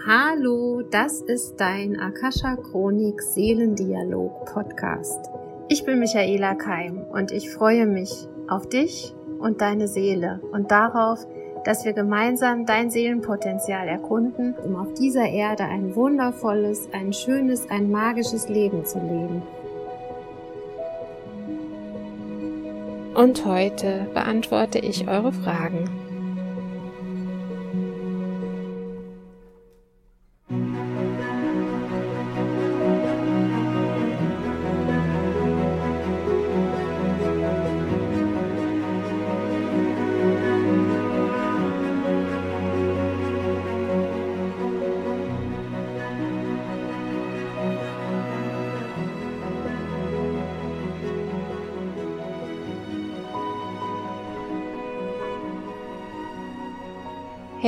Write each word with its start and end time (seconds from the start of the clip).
Hallo, 0.00 0.82
das 0.82 1.20
ist 1.20 1.60
dein 1.60 2.00
Akasha 2.00 2.56
Chronik 2.56 3.22
Seelendialog 3.22 4.46
Podcast. 4.46 5.30
Ich 5.68 5.84
bin 5.84 6.00
Michaela 6.00 6.56
Keim 6.56 7.04
und 7.12 7.30
ich 7.30 7.50
freue 7.50 7.86
mich 7.86 8.26
auf 8.48 8.68
dich 8.68 9.14
und 9.38 9.60
deine 9.60 9.86
Seele 9.86 10.40
und 10.50 10.72
darauf, 10.72 11.24
dass 11.64 11.84
wir 11.84 11.92
gemeinsam 11.92 12.66
dein 12.66 12.90
Seelenpotenzial 12.90 13.86
erkunden, 13.86 14.56
um 14.64 14.74
auf 14.74 14.92
dieser 14.94 15.28
Erde 15.28 15.64
ein 15.64 15.94
wundervolles, 15.94 16.88
ein 16.92 17.12
schönes, 17.12 17.70
ein 17.70 17.88
magisches 17.88 18.48
Leben 18.48 18.84
zu 18.84 18.98
leben. 18.98 19.42
Und 23.14 23.44
heute 23.44 24.08
beantworte 24.14 24.80
ich 24.80 25.06
eure 25.06 25.32
Fragen. 25.32 26.01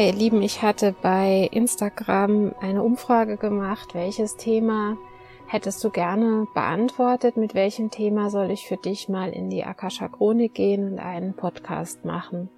Ihr 0.04 0.12
Lieben, 0.12 0.42
ich 0.42 0.60
hatte 0.60 0.94
bei 1.00 1.48
Instagram 1.50 2.54
eine 2.60 2.82
Umfrage 2.82 3.38
gemacht, 3.38 3.94
welches 3.94 4.36
Thema 4.36 4.98
hättest 5.46 5.82
du 5.82 5.88
gerne 5.88 6.46
beantwortet, 6.52 7.38
mit 7.38 7.54
welchem 7.54 7.90
Thema 7.90 8.28
soll 8.28 8.50
ich 8.50 8.66
für 8.66 8.76
dich 8.76 9.08
mal 9.08 9.30
in 9.30 9.48
die 9.48 9.64
Akasha 9.64 10.08
Chronik 10.08 10.52
gehen 10.52 10.84
und 10.84 10.98
einen 10.98 11.32
Podcast 11.32 12.04
machen. 12.04 12.50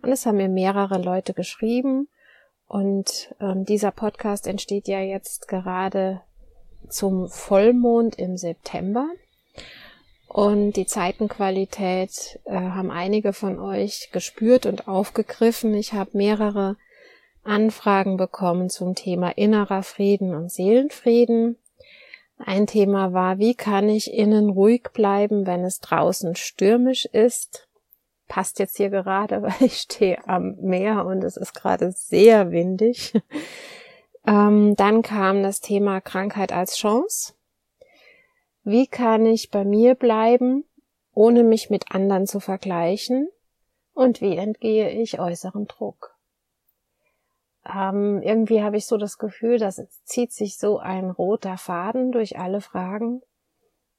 Und 0.00 0.10
es 0.10 0.24
haben 0.24 0.38
mir 0.38 0.48
mehrere 0.48 0.96
Leute 0.96 1.34
geschrieben 1.34 2.08
und 2.66 3.34
ähm, 3.40 3.66
dieser 3.66 3.90
Podcast 3.90 4.46
entsteht 4.46 4.88
ja 4.88 5.00
jetzt 5.00 5.48
gerade 5.48 6.22
zum 6.88 7.28
Vollmond 7.28 8.18
im 8.18 8.38
September. 8.38 9.06
Und 10.28 10.72
die 10.72 10.86
Zeitenqualität 10.86 12.40
äh, 12.44 12.54
haben 12.54 12.90
einige 12.90 13.34
von 13.34 13.58
euch 13.58 14.08
gespürt 14.12 14.64
und 14.64 14.88
aufgegriffen. 14.88 15.74
Ich 15.74 15.92
habe 15.92 16.10
mehrere 16.14 16.76
Anfragen 17.46 18.16
bekommen 18.16 18.68
zum 18.68 18.94
Thema 18.94 19.30
innerer 19.30 19.82
Frieden 19.82 20.34
und 20.34 20.50
Seelenfrieden. 20.50 21.56
Ein 22.38 22.66
Thema 22.66 23.12
war, 23.12 23.38
wie 23.38 23.54
kann 23.54 23.88
ich 23.88 24.12
innen 24.12 24.50
ruhig 24.50 24.90
bleiben, 24.92 25.46
wenn 25.46 25.64
es 25.64 25.80
draußen 25.80 26.36
stürmisch 26.36 27.06
ist? 27.06 27.68
Passt 28.28 28.58
jetzt 28.58 28.76
hier 28.76 28.90
gerade, 28.90 29.42
weil 29.42 29.54
ich 29.60 29.78
stehe 29.78 30.26
am 30.28 30.56
Meer 30.60 31.06
und 31.06 31.24
es 31.24 31.36
ist 31.36 31.54
gerade 31.54 31.92
sehr 31.92 32.50
windig. 32.50 33.14
Ähm, 34.26 34.74
dann 34.74 35.02
kam 35.02 35.42
das 35.42 35.60
Thema 35.60 36.00
Krankheit 36.00 36.52
als 36.52 36.76
Chance. 36.76 37.34
Wie 38.64 38.88
kann 38.88 39.24
ich 39.24 39.50
bei 39.52 39.64
mir 39.64 39.94
bleiben, 39.94 40.64
ohne 41.14 41.44
mich 41.44 41.70
mit 41.70 41.94
anderen 41.94 42.26
zu 42.26 42.40
vergleichen? 42.40 43.28
Und 43.94 44.20
wie 44.20 44.36
entgehe 44.36 44.90
ich 44.90 45.20
äußerem 45.20 45.68
Druck? 45.68 46.15
Ähm, 47.74 48.22
irgendwie 48.22 48.62
habe 48.62 48.76
ich 48.76 48.86
so 48.86 48.96
das 48.96 49.18
Gefühl, 49.18 49.58
dass 49.58 49.78
es 49.78 50.04
zieht 50.04 50.32
sich 50.32 50.58
so 50.58 50.78
ein 50.78 51.10
roter 51.10 51.58
Faden 51.58 52.12
durch 52.12 52.38
alle 52.38 52.60
Fragen. 52.60 53.22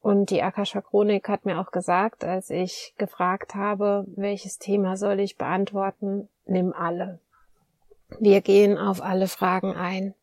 Und 0.01 0.29
die 0.29 0.41
Akasha 0.41 0.81
Chronik 0.81 1.27
hat 1.27 1.45
mir 1.45 1.59
auch 1.59 1.71
gesagt, 1.71 2.23
als 2.23 2.49
ich 2.49 2.93
gefragt 2.97 3.55
habe, 3.55 4.05
welches 4.15 4.57
Thema 4.57 4.95
soll 4.95 5.19
ich 5.19 5.37
beantworten, 5.37 6.29
nimm 6.45 6.73
alle. 6.73 7.19
Wir 8.19 8.41
gehen 8.41 8.77
auf 8.77 9.01
alle 9.01 9.27
Fragen 9.27 9.75
ein. 9.75 10.13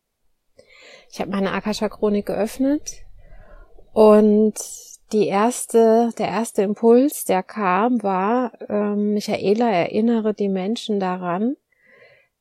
Ich 1.10 1.21
habe 1.21 1.33
meine 1.33 1.53
Akasha 1.53 1.88
Chronik 1.88 2.27
geöffnet 2.27 3.04
und 3.93 4.54
die 5.12 5.28
erste, 5.28 6.10
der 6.19 6.28
erste 6.28 6.62
Impuls, 6.62 7.25
der 7.25 7.43
kam, 7.43 8.03
war, 8.03 8.53
ähm, 8.69 9.15
Michaela, 9.15 9.71
erinnere 9.71 10.34
die 10.34 10.49
Menschen 10.49 10.99
daran, 10.99 11.56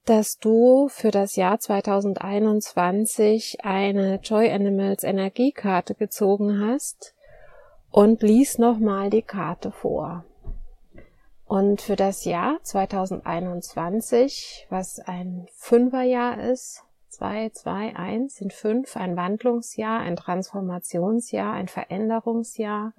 dass 0.05 0.37
du 0.37 0.89
für 0.89 1.11
das 1.11 1.35
Jahr 1.35 1.59
2021 1.59 3.63
eine 3.63 4.19
Joy 4.21 4.51
Animals 4.51 5.03
Energiekarte 5.03 5.95
gezogen 5.95 6.65
hast 6.65 7.15
und 7.89 8.21
lies 8.21 8.57
nochmal 8.57 9.09
die 9.09 9.21
Karte 9.21 9.71
vor. 9.71 10.25
Und 11.45 11.81
für 11.81 11.95
das 11.95 12.25
Jahr 12.25 12.59
2021, 12.63 14.67
was 14.69 14.99
ein 14.99 15.47
Fünferjahr 15.53 16.51
ist, 16.51 16.83
2, 17.09 17.49
2, 17.49 17.95
1 17.95 18.35
sind 18.35 18.53
5, 18.53 18.97
ein 18.97 19.15
Wandlungsjahr, 19.15 19.99
ein 19.99 20.15
Transformationsjahr, 20.15 21.53
ein 21.53 21.67
Veränderungsjahr, 21.67 22.93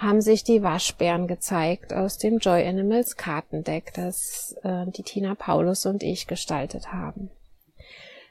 haben 0.00 0.20
sich 0.20 0.44
die 0.44 0.62
Waschbären 0.62 1.26
gezeigt 1.26 1.92
aus 1.92 2.18
dem 2.18 2.38
Joy 2.38 2.66
Animals 2.66 3.16
Kartendeck, 3.16 3.92
das 3.94 4.56
äh, 4.62 4.86
die 4.86 5.02
Tina 5.02 5.34
Paulus 5.34 5.86
und 5.86 6.02
ich 6.02 6.26
gestaltet 6.26 6.92
haben. 6.92 7.30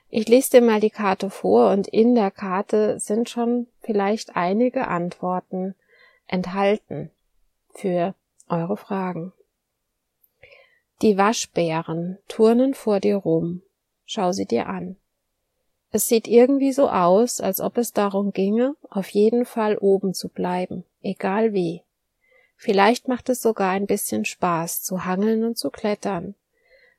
Ich 0.10 0.28
lese 0.28 0.52
dir 0.52 0.62
mal 0.62 0.80
die 0.80 0.90
Karte 0.90 1.30
vor 1.30 1.72
und 1.72 1.88
in 1.88 2.16
der 2.16 2.32
Karte 2.32 3.00
sind 3.00 3.30
schon 3.30 3.68
vielleicht 3.82 4.36
einige 4.36 4.88
Antworten 4.88 5.76
enthalten 6.26 7.12
für 7.76 8.16
eure 8.48 8.76
Fragen. 8.76 9.32
Die 11.04 11.18
Waschbären 11.18 12.18
turnen 12.28 12.74
vor 12.74 13.00
dir 13.00 13.18
rum, 13.18 13.62
Schau 14.12 14.32
sie 14.32 14.48
dir 14.48 14.66
an. 14.66 14.96
Es 15.92 16.08
sieht 16.08 16.28
irgendwie 16.28 16.72
so 16.72 16.90
aus, 16.90 17.40
als 17.40 17.62
ob 17.62 17.78
es 17.78 17.94
darum 17.94 18.34
ginge, 18.34 18.76
auf 18.90 19.10
jeden 19.10 19.46
Fall 19.46 19.78
oben 19.78 20.16
zu 20.16 20.30
bleiben, 20.30 20.84
egal 21.02 21.54
wie. 21.54 21.84
Vielleicht 22.56 23.08
macht 23.08 23.30
es 23.30 23.42
sogar 23.42 23.72
ein 23.72 23.86
bisschen 23.86 24.26
Spaß 24.26 24.84
zu 24.84 25.06
hangeln 25.06 25.44
und 25.44 25.58
zu 25.58 25.70
klettern. 25.70 26.36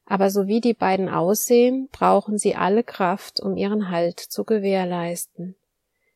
Aber 0.07 0.31
so 0.31 0.47
wie 0.47 0.61
die 0.61 0.75
beiden 0.75 1.09
aussehen, 1.09 1.89
brauchen 1.93 2.39
sie 2.39 2.57
alle 2.57 2.83
Kraft, 2.83 3.41
um 3.41 3.57
ihren 3.57 3.91
Halt 3.91 4.19
zu 4.19 4.45
gewährleisten. 4.45 5.55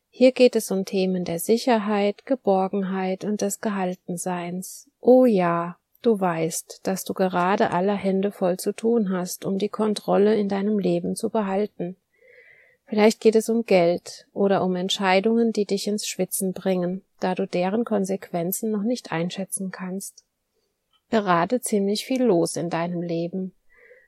Hier 0.09 0.31
geht 0.31 0.55
es 0.55 0.71
um 0.71 0.85
Themen 0.85 1.25
der 1.25 1.39
Sicherheit, 1.39 2.25
Geborgenheit 2.25 3.23
und 3.23 3.41
des 3.41 3.61
Gehaltenseins. 3.61 4.89
Oh 4.99 5.25
ja, 5.25 5.77
Du 6.05 6.19
weißt, 6.19 6.81
dass 6.83 7.03
du 7.03 7.15
gerade 7.15 7.71
aller 7.71 7.95
Hände 7.95 8.31
voll 8.31 8.57
zu 8.57 8.73
tun 8.73 9.09
hast, 9.09 9.43
um 9.43 9.57
die 9.57 9.69
Kontrolle 9.69 10.35
in 10.35 10.47
deinem 10.47 10.77
Leben 10.77 11.15
zu 11.15 11.31
behalten. 11.31 11.95
Vielleicht 12.85 13.21
geht 13.21 13.35
es 13.35 13.49
um 13.49 13.65
Geld 13.65 14.27
oder 14.31 14.63
um 14.63 14.75
Entscheidungen, 14.75 15.51
die 15.51 15.65
dich 15.65 15.87
ins 15.87 16.05
Schwitzen 16.05 16.53
bringen, 16.53 17.01
da 17.19 17.35
du 17.35 17.47
deren 17.47 17.85
Konsequenzen 17.85 18.71
noch 18.71 18.83
nicht 18.83 19.11
einschätzen 19.11 19.71
kannst. 19.71 20.23
Gerade 21.09 21.61
ziemlich 21.61 22.05
viel 22.05 22.23
los 22.23 22.55
in 22.55 22.69
deinem 22.69 23.01
Leben. 23.01 23.53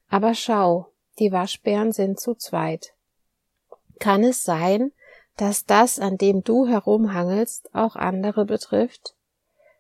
Aber 0.09 0.33
schau, 0.33 0.87
die 1.19 1.31
Waschbären 1.31 1.91
sind 1.91 2.19
zu 2.19 2.35
zweit. 2.35 2.93
Kann 3.99 4.23
es 4.23 4.43
sein, 4.43 4.91
dass 5.35 5.65
das, 5.65 5.99
an 5.99 6.17
dem 6.17 6.43
du 6.43 6.67
herumhangelst, 6.67 7.73
auch 7.73 7.95
andere 7.95 8.45
betrifft? 8.45 9.15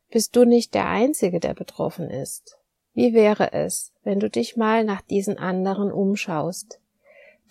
bist 0.09 0.35
du 0.35 0.45
nicht 0.45 0.73
der 0.73 0.87
Einzige, 0.87 1.39
der 1.39 1.53
betroffen 1.53 2.09
ist. 2.09 2.57
Wie 2.93 3.13
wäre 3.13 3.53
es, 3.53 3.91
wenn 4.03 4.19
du 4.19 4.29
dich 4.29 4.57
mal 4.57 4.83
nach 4.83 5.01
diesen 5.01 5.37
anderen 5.37 5.91
umschaust, 5.91 6.79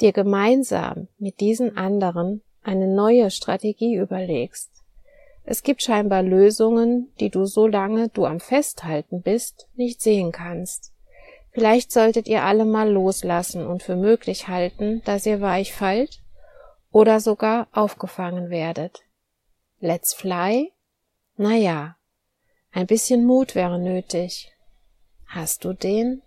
dir 0.00 0.12
gemeinsam 0.12 1.08
mit 1.18 1.40
diesen 1.40 1.76
anderen 1.76 2.42
eine 2.62 2.88
neue 2.88 3.30
Strategie 3.30 3.94
überlegst? 3.94 4.75
Es 5.48 5.62
gibt 5.62 5.82
scheinbar 5.82 6.24
Lösungen, 6.24 7.12
die 7.20 7.30
du 7.30 7.46
solange 7.46 8.08
du 8.08 8.26
am 8.26 8.40
Festhalten 8.40 9.22
bist, 9.22 9.68
nicht 9.76 10.02
sehen 10.02 10.32
kannst. 10.32 10.92
Vielleicht 11.52 11.92
solltet 11.92 12.26
ihr 12.26 12.42
alle 12.42 12.64
mal 12.64 12.90
loslassen 12.90 13.64
und 13.64 13.84
für 13.84 13.94
möglich 13.94 14.48
halten, 14.48 15.02
dass 15.04 15.24
ihr 15.24 15.40
weich 15.40 15.72
fallt 15.72 16.20
oder 16.90 17.20
sogar 17.20 17.68
aufgefangen 17.72 18.50
werdet. 18.50 19.04
Let's 19.78 20.14
fly? 20.14 20.72
Naja, 21.36 21.96
ein 22.72 22.86
bisschen 22.86 23.24
Mut 23.24 23.54
wäre 23.54 23.78
nötig. 23.78 24.52
Hast 25.26 25.64
du 25.64 25.72
den? 25.72 26.22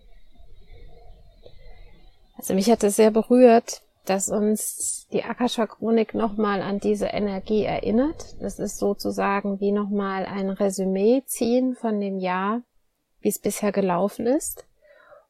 Also 2.38 2.54
mich 2.54 2.70
hat 2.70 2.82
es 2.84 2.96
sehr 2.96 3.10
berührt, 3.10 3.82
dass 4.04 4.28
uns 4.30 5.06
die 5.12 5.24
Akasha 5.24 5.66
Chronik 5.66 6.14
nochmal 6.14 6.62
an 6.62 6.80
diese 6.80 7.06
Energie 7.06 7.64
erinnert. 7.64 8.36
Das 8.40 8.58
ist 8.58 8.78
sozusagen 8.78 9.60
wie 9.60 9.72
nochmal 9.72 10.26
ein 10.26 10.50
Resümee 10.50 11.22
ziehen 11.26 11.74
von 11.74 12.00
dem 12.00 12.18
Jahr, 12.18 12.62
wie 13.20 13.28
es 13.28 13.38
bisher 13.38 13.72
gelaufen 13.72 14.26
ist. 14.26 14.66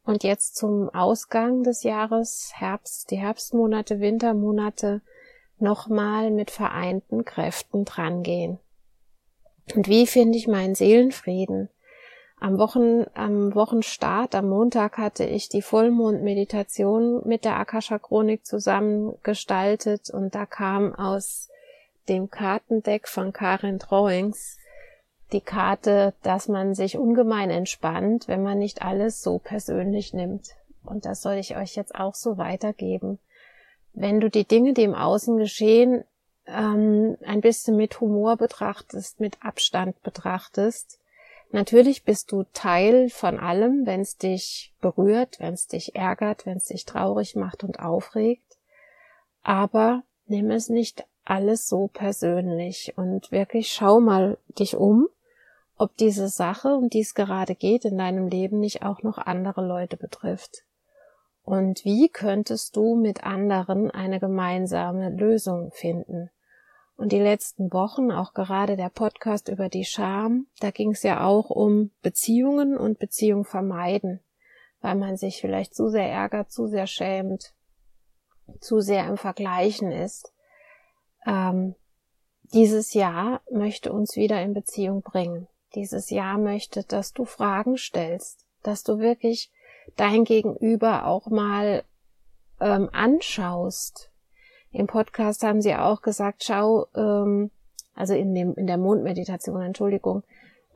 und 0.04 0.24
jetzt 0.24 0.56
zum 0.56 0.88
Ausgang 0.90 1.62
des 1.62 1.82
Jahres, 1.82 2.52
Herbst, 2.54 3.10
die 3.10 3.18
Herbstmonate, 3.18 4.00
Wintermonate, 4.00 5.02
nochmal 5.58 6.30
mit 6.30 6.50
vereinten 6.50 7.24
Kräften 7.24 7.84
drangehen. 7.84 8.58
Und 9.74 9.88
wie 9.88 10.06
finde 10.06 10.38
ich 10.38 10.48
meinen 10.48 10.74
Seelenfrieden? 10.74 11.68
Am 12.40 12.58
Wochen, 12.58 13.04
am 13.12 13.54
Wochenstart, 13.54 14.34
am 14.34 14.48
Montag 14.48 14.96
hatte 14.96 15.24
ich 15.24 15.50
die 15.50 15.60
Vollmondmeditation 15.60 17.20
mit 17.28 17.44
der 17.44 17.58
Akasha 17.58 17.98
Chronik 17.98 18.46
zusammengestaltet 18.46 20.08
und 20.08 20.34
da 20.34 20.46
kam 20.46 20.94
aus 20.94 21.50
dem 22.08 22.30
Kartendeck 22.30 23.08
von 23.08 23.34
Karin 23.34 23.78
Drawings 23.78 24.56
die 25.32 25.42
Karte, 25.42 26.14
dass 26.22 26.48
man 26.48 26.74
sich 26.74 26.96
ungemein 26.96 27.50
entspannt, 27.50 28.26
wenn 28.26 28.42
man 28.42 28.58
nicht 28.58 28.80
alles 28.80 29.22
so 29.22 29.38
persönlich 29.38 30.14
nimmt. 30.14 30.48
Und 30.82 31.04
das 31.04 31.20
soll 31.20 31.34
ich 31.34 31.58
euch 31.58 31.76
jetzt 31.76 31.94
auch 31.94 32.14
so 32.14 32.38
weitergeben. 32.38 33.18
Wenn 33.92 34.18
du 34.18 34.30
die 34.30 34.46
Dinge, 34.46 34.72
die 34.72 34.84
im 34.84 34.94
Außen 34.94 35.36
geschehen, 35.36 36.04
ähm, 36.46 37.18
ein 37.22 37.42
bisschen 37.42 37.76
mit 37.76 38.00
Humor 38.00 38.38
betrachtest, 38.38 39.20
mit 39.20 39.36
Abstand 39.42 40.02
betrachtest, 40.02 40.99
natürlich 41.52 42.04
bist 42.04 42.32
du 42.32 42.44
Teil 42.52 43.10
von 43.10 43.38
allem, 43.38 43.86
wenn 43.86 44.00
es 44.00 44.16
dich 44.16 44.72
berührt, 44.80 45.40
wenn 45.40 45.54
es 45.54 45.66
dich 45.66 45.94
ärgert, 45.94 46.46
wenn 46.46 46.56
es 46.56 46.66
dich 46.66 46.84
traurig 46.84 47.36
macht 47.36 47.64
und 47.64 47.80
aufregt. 47.80 48.58
Aber 49.42 50.02
nimm 50.26 50.50
es 50.50 50.68
nicht 50.68 51.04
alles 51.24 51.68
so 51.68 51.88
persönlich 51.88 52.94
und 52.96 53.30
wirklich 53.30 53.72
schau 53.72 54.00
mal 54.00 54.38
dich 54.58 54.76
um 54.76 55.08
ob 55.80 55.96
diese 55.96 56.28
Sache, 56.28 56.74
um 56.74 56.90
die 56.90 57.00
es 57.00 57.14
gerade 57.14 57.54
geht 57.54 57.86
in 57.86 57.96
deinem 57.96 58.28
Leben, 58.28 58.60
nicht 58.60 58.82
auch 58.82 59.02
noch 59.02 59.16
andere 59.16 59.66
Leute 59.66 59.96
betrifft. 59.96 60.62
Und 61.42 61.86
wie 61.86 62.10
könntest 62.10 62.76
du 62.76 62.96
mit 62.96 63.24
anderen 63.24 63.90
eine 63.90 64.20
gemeinsame 64.20 65.08
Lösung 65.08 65.70
finden? 65.72 66.28
Und 67.00 67.12
die 67.12 67.20
letzten 67.20 67.72
Wochen, 67.72 68.10
auch 68.12 68.34
gerade 68.34 68.76
der 68.76 68.90
Podcast 68.90 69.48
über 69.48 69.68
die 69.68 69.84
Scham, 69.84 70.46
da 70.60 70.70
ging 70.70 70.90
es 70.90 71.02
ja 71.02 71.24
auch 71.24 71.48
um 71.48 71.90
Beziehungen 72.02 72.76
und 72.76 72.98
Beziehung 72.98 73.44
vermeiden, 73.44 74.20
weil 74.80 74.96
man 74.96 75.16
sich 75.16 75.40
vielleicht 75.40 75.74
zu 75.74 75.88
sehr 75.88 76.08
ärgert, 76.08 76.52
zu 76.52 76.66
sehr 76.66 76.86
schämt, 76.86 77.54
zu 78.60 78.80
sehr 78.80 79.06
im 79.08 79.16
Vergleichen 79.16 79.90
ist. 79.90 80.32
Ähm, 81.26 81.74
dieses 82.52 82.92
Jahr 82.92 83.40
möchte 83.50 83.92
uns 83.92 84.16
wieder 84.16 84.42
in 84.42 84.52
Beziehung 84.52 85.02
bringen 85.02 85.48
dieses 85.74 86.10
Jahr 86.10 86.38
möchte, 86.38 86.84
dass 86.84 87.12
du 87.12 87.24
Fragen 87.24 87.76
stellst, 87.76 88.46
dass 88.62 88.82
du 88.82 88.98
wirklich 88.98 89.50
dein 89.96 90.24
Gegenüber 90.24 91.06
auch 91.06 91.28
mal 91.28 91.84
ähm, 92.60 92.88
anschaust. 92.92 94.09
Im 94.72 94.86
Podcast 94.86 95.42
haben 95.42 95.62
sie 95.62 95.74
auch 95.74 96.02
gesagt, 96.02 96.44
schau, 96.44 96.86
ähm, 96.94 97.50
also 97.94 98.14
in 98.14 98.34
dem 98.34 98.54
in 98.54 98.66
der 98.66 98.78
Mondmeditation, 98.78 99.60
Entschuldigung, 99.62 100.22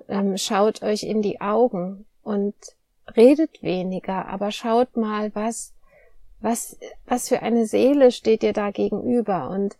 ähm, 0.08 0.36
schaut 0.36 0.82
euch 0.82 1.04
in 1.04 1.22
die 1.22 1.40
Augen 1.40 2.06
und 2.22 2.54
redet 3.16 3.62
weniger, 3.62 4.26
aber 4.26 4.50
schaut 4.50 4.96
mal, 4.96 5.34
was 5.34 5.72
was 6.40 6.78
was 7.06 7.28
für 7.28 7.42
eine 7.42 7.66
Seele 7.66 8.10
steht 8.10 8.42
dir 8.42 8.52
da 8.52 8.70
gegenüber 8.70 9.50
und 9.50 9.76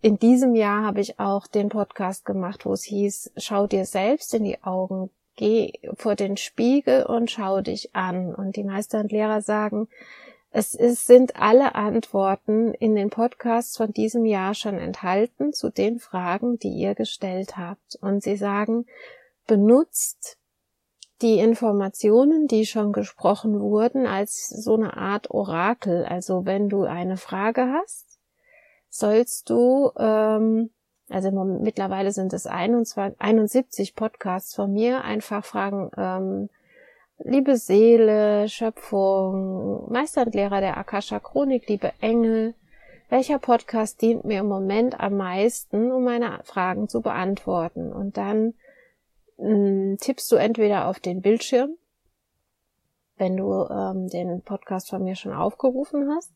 in 0.00 0.18
diesem 0.18 0.54
Jahr 0.54 0.84
habe 0.84 1.00
ich 1.00 1.18
auch 1.18 1.46
den 1.46 1.68
Podcast 1.70 2.24
gemacht, 2.24 2.64
wo 2.64 2.72
es 2.72 2.84
hieß, 2.84 3.32
schau 3.36 3.66
dir 3.66 3.84
selbst 3.84 4.32
in 4.32 4.44
die 4.44 4.62
Augen, 4.62 5.10
geh 5.34 5.72
vor 5.94 6.14
den 6.14 6.36
Spiegel 6.36 7.04
und 7.04 7.30
schau 7.30 7.60
dich 7.62 7.94
an. 7.96 8.34
Und 8.34 8.56
die 8.56 8.64
Meister 8.64 9.00
und 9.00 9.10
Lehrer 9.10 9.42
sagen, 9.42 9.88
es 10.50 10.74
ist, 10.74 11.06
sind 11.06 11.36
alle 11.36 11.74
Antworten 11.74 12.72
in 12.72 12.94
den 12.94 13.10
Podcasts 13.10 13.76
von 13.76 13.92
diesem 13.92 14.24
Jahr 14.24 14.54
schon 14.54 14.78
enthalten 14.78 15.52
zu 15.52 15.70
den 15.70 15.98
Fragen, 15.98 16.58
die 16.58 16.70
ihr 16.70 16.94
gestellt 16.94 17.56
habt. 17.56 17.96
Und 18.00 18.22
sie 18.22 18.36
sagen, 18.36 18.86
benutzt 19.46 20.38
die 21.20 21.38
Informationen, 21.38 22.46
die 22.46 22.64
schon 22.64 22.92
gesprochen 22.92 23.60
wurden, 23.60 24.06
als 24.06 24.48
so 24.48 24.74
eine 24.74 24.96
Art 24.96 25.30
Orakel. 25.30 26.04
Also 26.04 26.46
wenn 26.46 26.68
du 26.68 26.84
eine 26.84 27.16
Frage 27.16 27.72
hast, 27.72 28.18
sollst 28.88 29.50
du, 29.50 29.90
ähm, 29.98 30.70
also 31.10 31.30
mittlerweile 31.30 32.12
sind 32.12 32.32
es 32.32 32.46
21, 32.46 33.20
71 33.20 33.94
Podcasts 33.96 34.54
von 34.54 34.72
mir, 34.72 35.02
einfach 35.04 35.44
fragen, 35.44 35.90
ähm, 35.96 36.48
liebe 37.18 37.56
Seele, 37.56 38.48
Schöpfung, 38.48 39.90
Meister 39.90 40.22
und 40.22 40.34
Lehrer 40.34 40.60
der 40.60 40.76
Akasha 40.76 41.18
Chronik, 41.18 41.68
liebe 41.68 41.92
Engel, 42.00 42.54
welcher 43.08 43.38
Podcast 43.38 44.00
dient 44.02 44.24
mir 44.24 44.40
im 44.40 44.46
Moment 44.46 45.00
am 45.00 45.16
meisten, 45.16 45.90
um 45.90 46.04
meine 46.04 46.40
Fragen 46.44 46.88
zu 46.88 47.00
beantworten? 47.00 47.92
Und 47.92 48.16
dann 48.16 48.54
mh, 49.38 49.48
hm, 49.48 49.96
tippst 49.98 50.30
du 50.30 50.36
entweder 50.36 50.86
auf 50.86 51.00
den 51.00 51.20
Bildschirm, 51.20 51.70
wenn 53.16 53.36
du 53.36 53.66
ähm, 53.68 54.08
den 54.08 54.42
Podcast 54.42 54.90
von 54.90 55.02
mir 55.02 55.16
schon 55.16 55.32
aufgerufen 55.32 56.10
hast, 56.14 56.32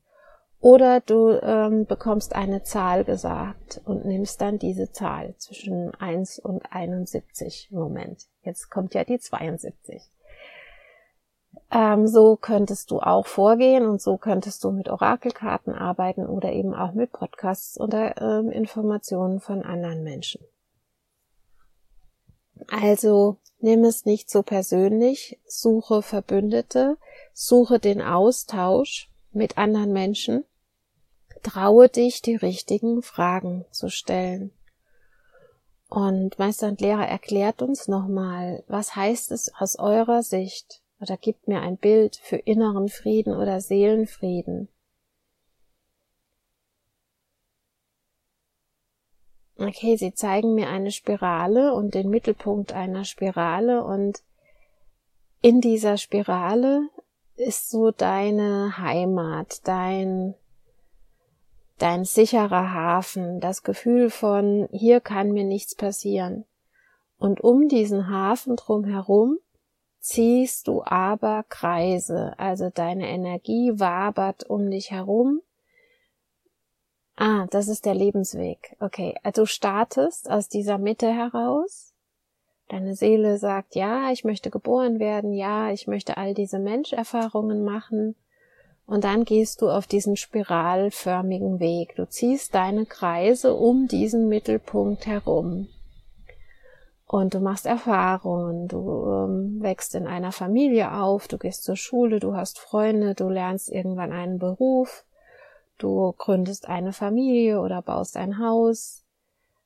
oder 0.61 1.01
du 1.01 1.31
ähm, 1.43 1.87
bekommst 1.87 2.35
eine 2.35 2.63
Zahl 2.63 3.05
gesagt 3.05 3.81
und 3.85 4.05
nimmst 4.05 4.41
dann 4.41 4.59
diese 4.59 4.93
Zahl 4.93 5.35
zwischen 5.37 5.93
1 5.97 6.39
und 6.39 6.63
71 6.71 7.69
im 7.73 7.79
Moment. 7.79 8.27
Jetzt 8.43 8.71
kommt 8.71 8.95
ja 8.95 9.05
die 9.05 9.19
72. 9.19 10.03
Ähm, 11.73 12.07
so 12.07 12.37
könntest 12.37 12.91
du 12.91 13.01
auch 13.01 13.27
vorgehen 13.27 13.87
und 13.87 14.01
so 14.03 14.19
könntest 14.19 14.63
du 14.65 14.71
mit 14.71 14.89
Orakelkarten 14.89 15.75
arbeiten 15.75 16.27
oder 16.27 16.53
eben 16.53 16.75
auch 16.75 16.93
mit 16.93 17.13
Podcasts 17.13 17.81
oder 17.81 18.21
ähm, 18.21 18.51
Informationen 18.51 19.41
von 19.41 19.63
anderen 19.63 20.05
Menschen. 20.05 20.45
Also 22.71 23.39
nimm 23.59 23.85
es 23.85 24.05
nicht 24.05 24.31
so 24.31 24.43
persönlich, 24.43 25.41
suche 25.47 26.03
Verbündete, 26.03 26.99
suche 27.33 27.79
den 27.79 28.03
Austausch 28.03 29.11
mit 29.33 29.57
anderen 29.57 29.93
Menschen 29.93 30.45
traue 31.43 31.89
dich, 31.89 32.23
die 32.23 32.37
richtigen 32.37 33.03
Fragen 33.03 33.65
zu 33.71 33.89
stellen. 33.89 34.53
Und 35.89 36.39
Meister 36.39 36.69
und 36.69 36.81
Lehrer 36.81 37.07
erklärt 37.07 37.61
uns 37.61 37.89
nochmal, 37.89 38.65
was 38.67 38.97
heißt 38.97 39.31
es 39.33 39.53
aus 39.55 39.79
eurer 39.79 40.23
Sicht 40.23 40.82
oder 41.03 41.17
gibt 41.17 41.49
mir 41.49 41.61
ein 41.61 41.77
Bild 41.77 42.17
für 42.17 42.37
inneren 42.37 42.89
Frieden 42.89 43.35
oder 43.35 43.61
Seelenfrieden. 43.61 44.69
Okay, 49.59 49.97
sie 49.97 50.15
zeigen 50.15 50.55
mir 50.55 50.69
eine 50.69 50.93
Spirale 50.93 51.75
und 51.75 51.95
den 51.95 52.09
Mittelpunkt 52.09 52.73
einer 52.73 53.05
Spirale 53.05 53.85
und 53.85 54.23
in 55.41 55.61
dieser 55.61 55.97
Spirale 55.99 56.89
ist 57.35 57.71
so 57.71 57.91
deine 57.91 58.79
Heimat, 58.79 59.67
dein 59.67 60.35
dein 61.79 62.05
sicherer 62.05 62.73
Hafen, 62.73 63.41
das 63.41 63.65
Gefühl 63.65 64.09
von, 64.11 64.69
hier 64.71 65.01
kann 65.01 65.33
mir 65.33 65.43
nichts 65.43 65.75
passieren. 65.75 66.45
Und 67.19 67.41
um 67.41 67.67
diesen 67.67 68.09
Hafen 68.09 68.55
drumherum 68.55 69.39
ziehst 70.03 70.67
du 70.67 70.83
aber 70.85 71.45
Kreise, 71.49 72.35
also 72.37 72.71
deine 72.71 73.09
Energie 73.09 73.73
wabert 73.77 74.49
um 74.51 74.69
dich 74.71 74.91
herum. 74.91 75.41
Ah, 77.17 77.47
das 77.51 77.69
ist 77.69 77.87
der 77.87 77.95
Lebensweg. 77.95 78.77
Okay, 78.81 79.15
also 79.23 79.43
du 79.43 79.47
startest 79.47 80.29
aus 80.29 80.49
dieser 80.49 80.79
Mitte 80.79 81.13
heraus. 81.13 81.95
Deine 82.69 82.97
Seele 82.97 83.39
sagt, 83.39 83.77
ja, 83.77 84.11
ich 84.11 84.25
möchte 84.25 84.51
geboren 84.51 84.99
werden, 84.99 85.33
ja, 85.33 85.71
ich 85.71 85.87
möchte 85.87 86.17
all 86.17 86.35
diese 86.35 86.59
Menscherfahrungen 86.59 87.63
machen. 87.63 88.17
Und 88.87 89.05
dann 89.05 89.25
gehst 89.25 89.63
du 89.63 89.69
auf 89.69 89.87
diesen 89.87 90.17
spiralförmigen 90.17 91.61
Weg. 91.61 91.95
Du 91.95 92.09
ziehst 92.09 92.55
deine 92.55 92.87
Kreise 92.87 93.55
um 93.55 93.87
diesen 93.87 94.29
Mittelpunkt 94.29 95.07
herum. 95.07 95.69
Und 97.13 97.35
du 97.35 97.41
machst 97.41 97.67
Erfahrungen, 97.67 98.69
du 98.69 98.79
ähm, 99.07 99.59
wächst 99.61 99.95
in 99.95 100.07
einer 100.07 100.33
Familie 100.33 100.95
auf, 100.95 101.29
du 101.29 101.37
gehst 101.37 101.63
zur 101.63 101.77
Schule, 101.77 102.21
du 102.21 102.35
hast 102.35 102.59
Freunde, 102.59 103.15
du 103.15 103.29
lernst 103.29 103.71
irgendwann 103.71 104.13
einen 104.13 104.39
Beruf, 104.39 105.05
du 105.77 106.15
gründest 106.17 106.71
eine 106.71 106.95
Familie 106.95 107.61
oder 107.61 107.83
baust 107.83 108.17
ein 108.17 108.39
Haus. 108.39 109.05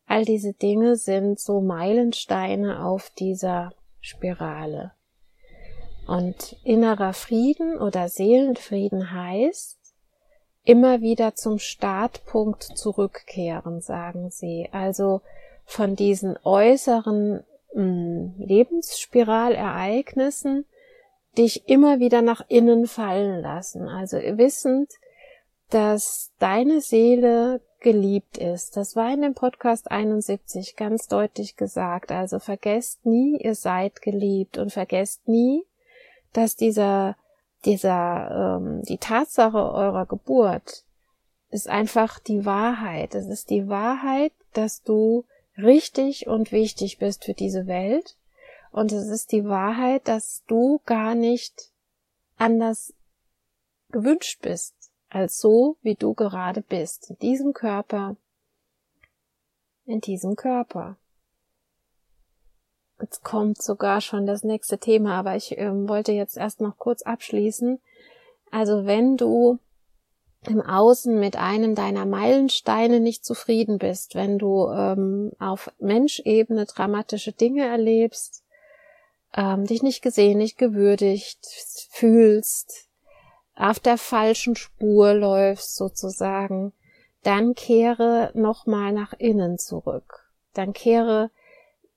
All 0.06 0.24
diese 0.24 0.54
Dinge 0.54 0.96
sind 0.96 1.38
so 1.38 1.60
Meilensteine 1.60 2.84
auf 2.84 3.10
dieser 3.10 3.74
Spirale. 4.00 4.90
Und 6.08 6.56
innerer 6.64 7.12
Frieden 7.12 7.78
oder 7.78 8.08
Seelenfrieden 8.08 9.12
heißt, 9.12 9.78
immer 10.64 11.00
wieder 11.00 11.36
zum 11.36 11.60
Startpunkt 11.60 12.64
zurückkehren, 12.64 13.82
sagen 13.82 14.30
sie. 14.32 14.68
Also 14.72 15.20
von 15.66 15.96
diesen 15.96 16.38
äußeren 16.42 17.44
mh, 17.74 17.74
hm, 17.74 18.34
Lebensspiralereignissen, 18.38 20.64
dich 21.36 21.68
immer 21.68 22.00
wieder 22.00 22.22
nach 22.22 22.46
innen 22.48 22.86
fallen 22.86 23.42
lassen. 23.42 23.88
Also 23.88 24.16
wissend, 24.16 24.90
dass 25.68 26.32
deine 26.38 26.80
Seele 26.80 27.60
geliebt 27.80 28.38
ist. 28.38 28.76
Das 28.76 28.96
war 28.96 29.12
in 29.12 29.22
dem 29.22 29.34
Podcast 29.34 29.90
71 29.90 30.76
ganz 30.76 31.08
deutlich 31.08 31.56
gesagt. 31.56 32.10
Also 32.10 32.38
vergesst 32.38 33.04
nie, 33.04 33.36
ihr 33.36 33.54
seid 33.54 34.02
geliebt 34.02 34.58
und 34.58 34.72
vergesst 34.72 35.28
nie, 35.28 35.64
dass 36.32 36.56
dieser, 36.56 37.16
dieser, 37.64 38.58
ähm, 38.58 38.82
die 38.82 38.98
Tatsache 38.98 39.58
eurer 39.58 40.06
Geburt 40.06 40.84
ist 41.50 41.68
einfach 41.68 42.18
die 42.18 42.44
Wahrheit. 42.44 43.14
Es 43.14 43.26
ist 43.26 43.50
die 43.50 43.68
Wahrheit, 43.68 44.32
dass 44.52 44.82
du 44.82 45.24
richtig 45.58 46.26
und 46.26 46.52
wichtig 46.52 46.98
bist 46.98 47.24
für 47.24 47.34
diese 47.34 47.66
Welt. 47.66 48.16
Und 48.72 48.92
es 48.92 49.08
ist 49.08 49.32
die 49.32 49.44
Wahrheit, 49.46 50.06
dass 50.06 50.42
du 50.46 50.80
gar 50.84 51.14
nicht 51.14 51.72
anders 52.36 52.92
gewünscht 53.90 54.40
bist 54.42 54.74
als 55.08 55.38
so, 55.38 55.76
wie 55.82 55.94
du 55.94 56.14
gerade 56.14 56.60
bist, 56.60 57.10
in 57.10 57.18
diesem 57.18 57.52
Körper, 57.52 58.16
in 59.86 60.00
diesem 60.00 60.36
Körper. 60.36 60.96
Jetzt 63.00 63.22
kommt 63.22 63.62
sogar 63.62 64.00
schon 64.00 64.26
das 64.26 64.42
nächste 64.42 64.78
Thema, 64.78 65.18
aber 65.18 65.36
ich 65.36 65.56
ähm, 65.58 65.88
wollte 65.88 66.12
jetzt 66.12 66.36
erst 66.36 66.60
noch 66.60 66.78
kurz 66.78 67.02
abschließen. 67.02 67.80
Also 68.50 68.86
wenn 68.86 69.16
du 69.16 69.58
im 70.46 70.60
Außen 70.60 71.18
mit 71.18 71.36
einem 71.36 71.74
deiner 71.74 72.06
Meilensteine 72.06 73.00
nicht 73.00 73.24
zufrieden 73.24 73.78
bist, 73.78 74.14
wenn 74.14 74.38
du 74.38 74.68
ähm, 74.68 75.32
auf 75.38 75.70
Menschebene 75.78 76.66
dramatische 76.66 77.32
Dinge 77.32 77.66
erlebst, 77.66 78.42
ähm, 79.34 79.66
dich 79.66 79.82
nicht 79.82 80.02
gesehen, 80.02 80.38
nicht 80.38 80.58
gewürdigt 80.58 81.46
fühlst, 81.90 82.86
auf 83.56 83.80
der 83.80 83.96
falschen 83.96 84.54
Spur 84.54 85.14
läufst 85.14 85.76
sozusagen, 85.76 86.72
dann 87.22 87.54
kehre 87.54 88.30
nochmal 88.34 88.92
nach 88.92 89.14
innen 89.14 89.58
zurück. 89.58 90.30
Dann 90.52 90.74
kehre 90.74 91.30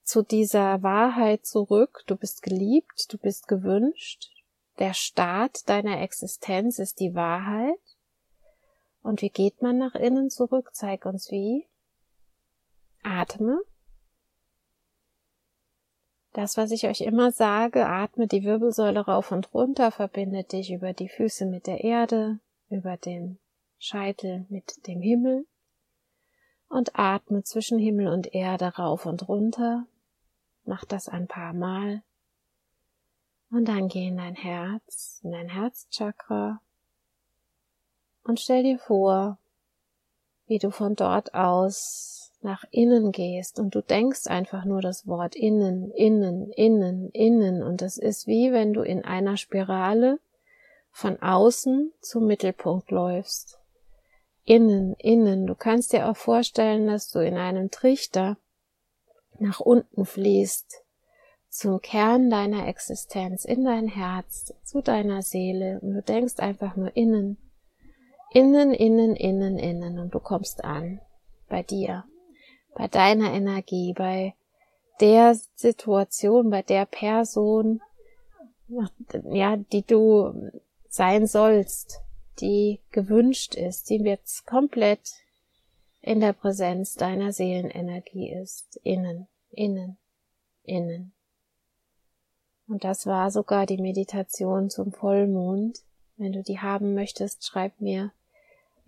zu 0.03 0.23
dieser 0.23 0.81
Wahrheit 0.81 1.45
zurück. 1.45 2.03
Du 2.07 2.15
bist 2.15 2.41
geliebt, 2.41 3.11
du 3.13 3.17
bist 3.17 3.47
gewünscht. 3.47 4.31
Der 4.79 4.93
Start 4.93 5.67
deiner 5.67 6.01
Existenz 6.01 6.79
ist 6.79 7.01
die 7.01 7.13
Wahrheit. 7.13 7.77
Und 9.01 9.21
wie 9.21 9.29
geht 9.29 9.61
man 9.61 9.77
nach 9.77 9.95
innen 9.95 10.29
zurück? 10.29 10.69
Zeig 10.73 11.05
uns 11.05 11.31
wie. 11.31 11.67
Atme. 13.03 13.61
Das, 16.33 16.57
was 16.57 16.71
ich 16.71 16.85
euch 16.87 17.01
immer 17.01 17.31
sage, 17.31 17.87
atme 17.87 18.27
die 18.27 18.43
Wirbelsäule 18.43 18.99
rauf 18.99 19.31
und 19.31 19.53
runter, 19.53 19.91
verbinde 19.91 20.43
dich 20.43 20.71
über 20.71 20.93
die 20.93 21.09
Füße 21.09 21.45
mit 21.45 21.65
der 21.65 21.83
Erde, 21.83 22.39
über 22.69 22.97
den 22.97 23.39
Scheitel 23.79 24.45
mit 24.49 24.85
dem 24.87 25.01
Himmel 25.01 25.47
und 26.67 26.97
atme 26.99 27.43
zwischen 27.43 27.79
Himmel 27.79 28.07
und 28.07 28.33
Erde 28.33 28.75
rauf 28.75 29.05
und 29.05 29.27
runter. 29.27 29.87
Mach 30.65 30.85
das 30.85 31.07
ein 31.07 31.27
paar 31.27 31.53
Mal. 31.53 32.03
Und 33.49 33.65
dann 33.65 33.87
geh 33.87 34.07
in 34.07 34.17
dein 34.17 34.35
Herz, 34.35 35.19
in 35.23 35.31
dein 35.31 35.49
Herzchakra 35.49 36.61
und 38.29 38.39
stell 38.39 38.61
dir 38.61 38.77
vor, 38.77 39.39
wie 40.45 40.59
du 40.59 40.69
von 40.69 40.95
dort 40.95 41.33
aus 41.33 42.31
nach 42.41 42.63
innen 42.69 43.11
gehst 43.11 43.59
und 43.59 43.73
du 43.73 43.81
denkst 43.81 44.27
einfach 44.27 44.65
nur 44.65 44.81
das 44.81 45.07
Wort 45.07 45.35
innen, 45.35 45.91
innen, 45.91 46.51
innen, 46.51 47.09
innen 47.09 47.63
und 47.63 47.81
das 47.81 47.97
ist 47.97 48.27
wie 48.27 48.53
wenn 48.53 48.71
du 48.71 48.81
in 48.81 49.03
einer 49.03 49.35
Spirale 49.35 50.19
von 50.91 51.19
außen 51.21 51.91
zum 52.01 52.27
Mittelpunkt 52.27 52.91
läufst. 52.91 53.59
Innen, 54.43 54.93
innen. 54.95 55.45
Du 55.45 55.55
kannst 55.55 55.91
dir 55.91 56.07
auch 56.07 56.17
vorstellen, 56.17 56.87
dass 56.87 57.09
du 57.09 57.19
in 57.19 57.35
einem 57.35 57.71
Trichter 57.71 58.37
nach 59.39 59.59
unten 59.59 60.05
fließt 60.05 60.83
zum 61.49 61.81
Kern 61.81 62.29
deiner 62.29 62.67
Existenz, 62.67 63.43
in 63.43 63.65
dein 63.65 63.87
Herz, 63.87 64.53
zu 64.63 64.81
deiner 64.81 65.23
Seele 65.23 65.79
und 65.81 65.93
du 65.93 66.01
denkst 66.03 66.39
einfach 66.39 66.75
nur 66.75 66.95
innen, 66.95 67.37
innen, 68.31 68.73
innen, 68.73 69.15
innen, 69.15 69.57
innen 69.57 69.99
und 69.99 70.13
du 70.13 70.19
kommst 70.19 70.63
an 70.63 70.99
bei 71.47 71.63
dir 71.63 72.03
bei 72.79 72.87
deiner 72.87 73.33
Energie, 73.33 73.93
bei 73.93 74.35
der 74.99 75.35
Situation, 75.55 76.49
bei 76.49 76.61
der 76.61 76.85
Person, 76.85 77.81
ja, 78.67 79.57
die 79.57 79.83
du 79.83 80.51
sein 80.87 81.27
sollst, 81.27 81.99
die 82.39 82.79
gewünscht 82.91 83.55
ist, 83.55 83.89
die 83.89 83.97
jetzt 83.97 84.45
komplett 84.45 85.11
in 86.01 86.21
der 86.21 86.33
Präsenz 86.33 86.95
deiner 86.95 87.33
Seelenenergie 87.33 88.31
ist, 88.31 88.79
innen, 88.83 89.27
innen, 89.51 89.97
innen. 90.63 91.11
Und 92.67 92.83
das 92.83 93.05
war 93.05 93.29
sogar 93.31 93.65
die 93.65 93.81
Meditation 93.81 94.69
zum 94.69 94.93
Vollmond. 94.93 95.79
Wenn 96.15 96.31
du 96.31 96.43
die 96.43 96.59
haben 96.59 96.93
möchtest, 96.93 97.45
schreib 97.45 97.81
mir. 97.81 98.13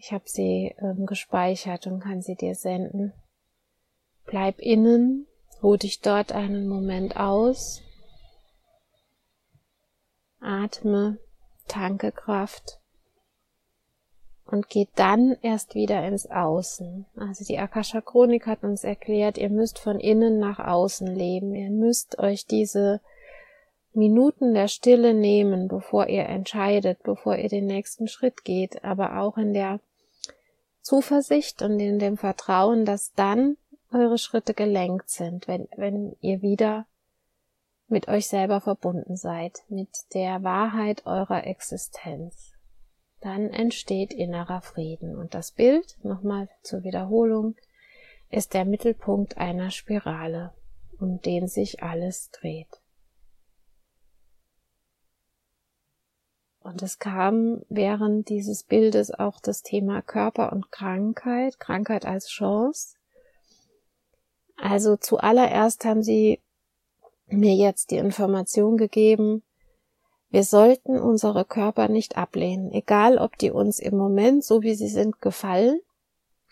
Ich 0.04 0.12
habe 0.12 0.24
sie 0.26 0.74
ähm, 0.80 1.06
gespeichert 1.06 1.86
und 1.86 2.00
kann 2.00 2.24
sie 2.24 2.34
dir 2.34 2.56
senden. 2.56 3.14
Bleib 4.26 4.58
innen, 4.58 5.28
ruh 5.62 5.78
dich 5.78 6.02
dort 6.02 6.32
einen 6.32 6.68
Moment 6.68 7.18
aus, 7.18 7.84
atme, 10.40 11.20
tanke 11.68 12.12
Kraft 12.12 12.80
und 14.48 14.70
geht 14.70 14.90
dann 14.96 15.38
erst 15.44 15.76
wieder 15.76 16.04
ins 16.08 16.26
Außen. 16.26 17.06
Also 17.16 17.46
die 17.46 17.60
Akasha 17.60 18.02
Chronik 18.02 18.48
hat 18.48 18.64
uns 18.64 18.84
erklärt, 18.84 19.38
ihr 19.38 19.52
müsst 19.52 19.78
von 19.78 20.00
innen 20.00 20.40
nach 20.40 20.58
außen 20.58 21.16
leben. 21.16 21.54
Ihr 21.54 21.70
müsst 21.70 22.18
euch 22.18 22.48
diese 22.48 23.02
Minuten 23.94 24.56
der 24.56 24.68
Stille 24.68 25.14
nehmen, 25.14 25.68
bevor 25.68 26.08
ihr 26.08 26.26
entscheidet, 26.26 27.04
bevor 27.04 27.36
ihr 27.36 27.50
den 27.50 27.68
nächsten 27.68 28.08
Schritt 28.08 28.44
geht, 28.44 28.84
aber 28.84 29.20
auch 29.20 29.38
in 29.38 29.54
der 29.54 29.80
Zuversicht 30.82 31.62
und 31.62 31.80
in 31.80 32.00
dem 32.00 32.18
Vertrauen, 32.18 32.86
dass 32.86 33.14
dann 33.14 33.58
eure 33.92 34.18
Schritte 34.18 34.54
gelenkt 34.54 35.10
sind, 35.10 35.48
wenn, 35.48 35.68
wenn 35.76 36.16
ihr 36.22 36.42
wieder 36.42 36.86
mit 37.88 38.08
euch 38.08 38.28
selber 38.28 38.62
verbunden 38.62 39.18
seid, 39.18 39.64
mit 39.68 39.90
der 40.14 40.44
Wahrheit 40.44 41.06
eurer 41.06 41.46
Existenz. 41.46 42.54
Dann 43.20 43.50
entsteht 43.50 44.14
innerer 44.14 44.62
Frieden. 44.62 45.16
Und 45.16 45.36
das 45.36 45.52
Bild, 45.52 45.98
nochmal 46.04 46.50
zur 46.64 46.84
Wiederholung, 46.84 47.56
ist 48.30 48.54
der 48.54 48.66
Mittelpunkt 48.66 49.38
einer 49.38 49.70
Spirale, 49.70 50.54
um 51.00 51.22
den 51.22 51.48
sich 51.48 51.84
alles 51.84 52.32
dreht. 52.32 52.81
Und 56.64 56.84
es 56.84 57.00
kam 57.00 57.64
während 57.70 58.30
dieses 58.30 58.64
Bildes 58.64 59.12
auch 59.12 59.40
das 59.40 59.64
Thema 59.64 60.02
Körper 60.02 60.52
und 60.52 60.72
Krankheit, 60.72 61.60
Krankheit 61.60 62.06
als 62.06 62.28
Chance. 62.28 62.96
Also 64.58 64.96
zuallererst 64.96 65.86
haben 65.86 66.04
sie 66.04 66.40
mir 67.28 67.56
jetzt 67.56 67.92
die 67.92 67.98
Information 67.98 68.78
gegeben, 68.78 69.44
wir 70.32 70.46
sollten 70.46 70.98
unsere 70.98 71.44
Körper 71.44 71.90
nicht 71.90 72.16
ablehnen, 72.16 72.72
egal 72.72 73.18
ob 73.18 73.38
die 73.38 73.52
uns 73.52 73.80
im 73.80 73.98
Moment, 73.98 74.46
so 74.46 74.62
wie 74.62 74.76
sie 74.76 74.88
sind, 74.88 75.20
gefallen, 75.20 75.82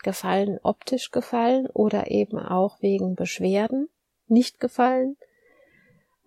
gefallen 0.02 0.58
optisch 0.62 1.10
gefallen 1.10 1.66
oder 1.66 2.10
eben 2.10 2.38
auch 2.38 2.82
wegen 2.82 3.14
Beschwerden 3.14 3.88
nicht 4.26 4.60
gefallen. 4.60 5.16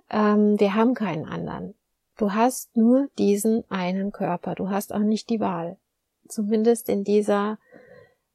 Ähm, 0.09 0.59
wir 0.59 0.73
haben 0.73 0.95
keinen 0.95 1.25
anderen. 1.25 1.75
Du 2.17 2.33
hast 2.33 2.75
nur 2.77 3.07
diesen 3.17 3.63
einen 3.69 4.11
Körper. 4.11 4.55
Du 4.55 4.69
hast 4.69 4.93
auch 4.93 4.99
nicht 4.99 5.29
die 5.29 5.39
Wahl. 5.39 5.77
Zumindest 6.27 6.89
in 6.89 7.03
dieser 7.03 7.57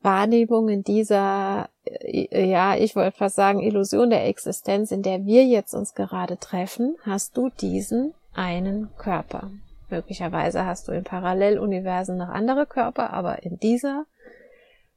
Wahrnehmung, 0.01 0.69
in 0.69 0.83
dieser, 0.83 1.69
äh, 1.85 2.45
ja, 2.45 2.77
ich 2.77 2.95
wollte 2.95 3.17
fast 3.17 3.37
sagen, 3.37 3.61
Illusion 3.61 4.11
der 4.11 4.27
Existenz, 4.27 4.91
in 4.91 5.03
der 5.03 5.25
wir 5.25 5.45
jetzt 5.45 5.75
uns 5.75 5.95
gerade 5.95 6.39
treffen, 6.39 6.97
hast 7.03 7.37
du 7.37 7.49
diesen 7.49 8.15
einen 8.33 8.91
Körper. 8.97 9.51
Möglicherweise 9.91 10.67
hast 10.67 10.89
du 10.89 10.93
in 10.93 11.05
Paralleluniversen 11.05 12.17
noch 12.19 12.29
andere 12.29 12.67
Körper, 12.67 13.11
aber 13.11 13.43
in 13.43 13.59
dieser 13.59 14.07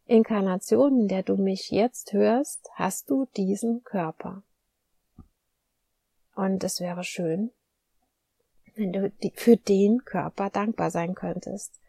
Inkarnation, 0.06 1.02
in 1.02 1.08
der 1.08 1.24
du 1.24 1.38
mich 1.38 1.72
jetzt 1.72 2.14
hörst, 2.14 2.70
hast 2.76 3.10
du 3.10 3.28
diesen 3.38 3.84
Körper. 3.84 4.44
Und 6.36 6.64
es 6.64 6.82
wäre 6.82 7.04
schön, 7.04 7.52
wenn 8.76 8.92
du 8.92 9.12
für 9.36 9.58
den 9.58 10.04
Körper 10.06 10.50
dankbar 10.50 10.92
sein 10.92 11.16
könntest 11.16 11.80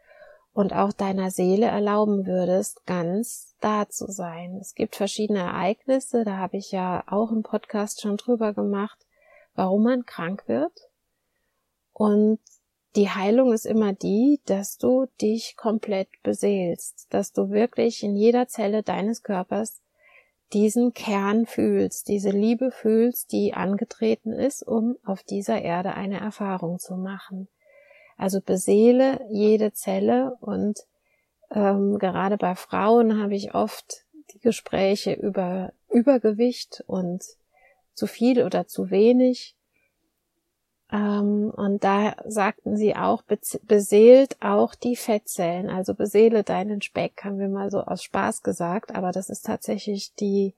und 0.54 0.72
auch 0.72 0.92
deiner 0.92 1.30
Seele 1.30 1.66
erlauben 1.66 2.26
würdest, 2.26 2.84
ganz 2.86 3.54
da 3.60 3.88
zu 3.88 4.10
sein. 4.10 4.58
Es 4.60 4.74
gibt 4.74 4.96
verschiedene 4.96 5.40
Ereignisse, 5.40 6.24
da 6.24 6.36
habe 6.36 6.56
ich 6.56 6.72
ja 6.72 7.04
auch 7.06 7.30
im 7.30 7.42
Podcast 7.42 8.02
schon 8.02 8.16
drüber 8.16 8.52
gemacht, 8.52 8.98
warum 9.54 9.84
man 9.84 10.04
krank 10.04 10.44
wird. 10.46 10.72
Und 11.92 12.38
die 12.96 13.08
Heilung 13.08 13.52
ist 13.52 13.64
immer 13.64 13.94
die, 13.94 14.40
dass 14.44 14.76
du 14.76 15.06
dich 15.20 15.56
komplett 15.56 16.08
beseelst, 16.22 17.06
dass 17.10 17.32
du 17.32 17.50
wirklich 17.50 18.02
in 18.02 18.16
jeder 18.16 18.48
Zelle 18.48 18.82
deines 18.82 19.22
Körpers 19.22 19.80
diesen 20.52 20.92
Kern 20.92 21.46
fühlst, 21.46 22.08
diese 22.08 22.30
Liebe 22.30 22.70
fühlst, 22.70 23.32
die 23.32 23.54
angetreten 23.54 24.32
ist, 24.32 24.62
um 24.62 24.96
auf 25.04 25.22
dieser 25.22 25.62
Erde 25.62 25.94
eine 25.94 26.20
Erfahrung 26.20 26.78
zu 26.78 26.94
machen. 26.94 27.48
Also 28.16 28.40
beseele 28.40 29.20
jede 29.30 29.72
Zelle 29.72 30.36
und 30.40 30.80
ähm, 31.50 31.98
gerade 31.98 32.36
bei 32.36 32.54
Frauen 32.54 33.20
habe 33.20 33.34
ich 33.34 33.54
oft 33.54 34.04
die 34.32 34.40
Gespräche 34.40 35.12
über 35.12 35.72
Übergewicht 35.90 36.82
und 36.86 37.22
zu 37.94 38.06
viel 38.06 38.44
oder 38.44 38.66
zu 38.66 38.90
wenig. 38.90 39.54
Ähm, 40.92 41.50
und 41.56 41.82
da 41.82 42.14
sagten 42.26 42.76
sie 42.76 42.94
auch, 42.94 43.22
beseelt 43.62 44.36
auch 44.40 44.74
die 44.74 44.96
Fettzellen, 44.96 45.70
also 45.70 45.94
beseele 45.94 46.44
deinen 46.44 46.82
Speck, 46.82 47.24
haben 47.24 47.38
wir 47.38 47.48
mal 47.48 47.70
so 47.70 47.80
aus 47.80 48.02
Spaß 48.02 48.42
gesagt, 48.42 48.94
aber 48.94 49.10
das 49.10 49.30
ist 49.30 49.46
tatsächlich 49.46 50.14
die 50.14 50.54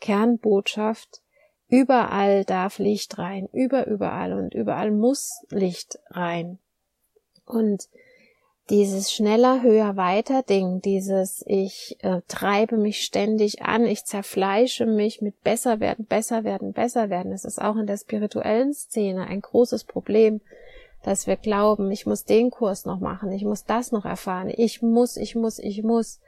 Kernbotschaft. 0.00 1.22
Überall 1.68 2.44
darf 2.44 2.78
Licht 2.78 3.16
rein, 3.18 3.48
über 3.52 3.86
überall 3.86 4.32
und 4.34 4.54
überall 4.54 4.90
muss 4.90 5.46
Licht 5.50 5.98
rein. 6.10 6.58
Und 7.46 7.88
dieses 8.70 9.12
schneller, 9.12 9.62
höher, 9.62 9.96
weiter 9.96 10.42
Ding, 10.42 10.80
dieses 10.80 11.44
ich 11.46 11.98
äh, 12.02 12.22
treibe 12.28 12.76
mich 12.76 13.02
ständig 13.02 13.62
an, 13.62 13.84
ich 13.84 14.04
zerfleische 14.04 14.86
mich 14.86 15.20
mit 15.20 15.42
besser 15.42 15.80
werden, 15.80 16.06
besser 16.06 16.44
werden, 16.44 16.72
besser 16.72 17.10
werden. 17.10 17.32
Das 17.32 17.44
ist 17.44 17.60
auch 17.60 17.76
in 17.76 17.86
der 17.86 17.98
spirituellen 17.98 18.72
Szene 18.72 19.26
ein 19.26 19.40
großes 19.40 19.84
Problem, 19.84 20.40
dass 21.02 21.26
wir 21.26 21.36
glauben, 21.36 21.90
ich 21.90 22.06
muss 22.06 22.24
den 22.24 22.50
Kurs 22.50 22.84
noch 22.84 23.00
machen, 23.00 23.32
ich 23.32 23.44
muss 23.44 23.64
das 23.64 23.90
noch 23.90 24.04
erfahren, 24.04 24.52
ich 24.54 24.82
muss, 24.82 25.16
ich 25.16 25.34
muss, 25.34 25.58
ich 25.58 25.82
muss. 25.82 26.20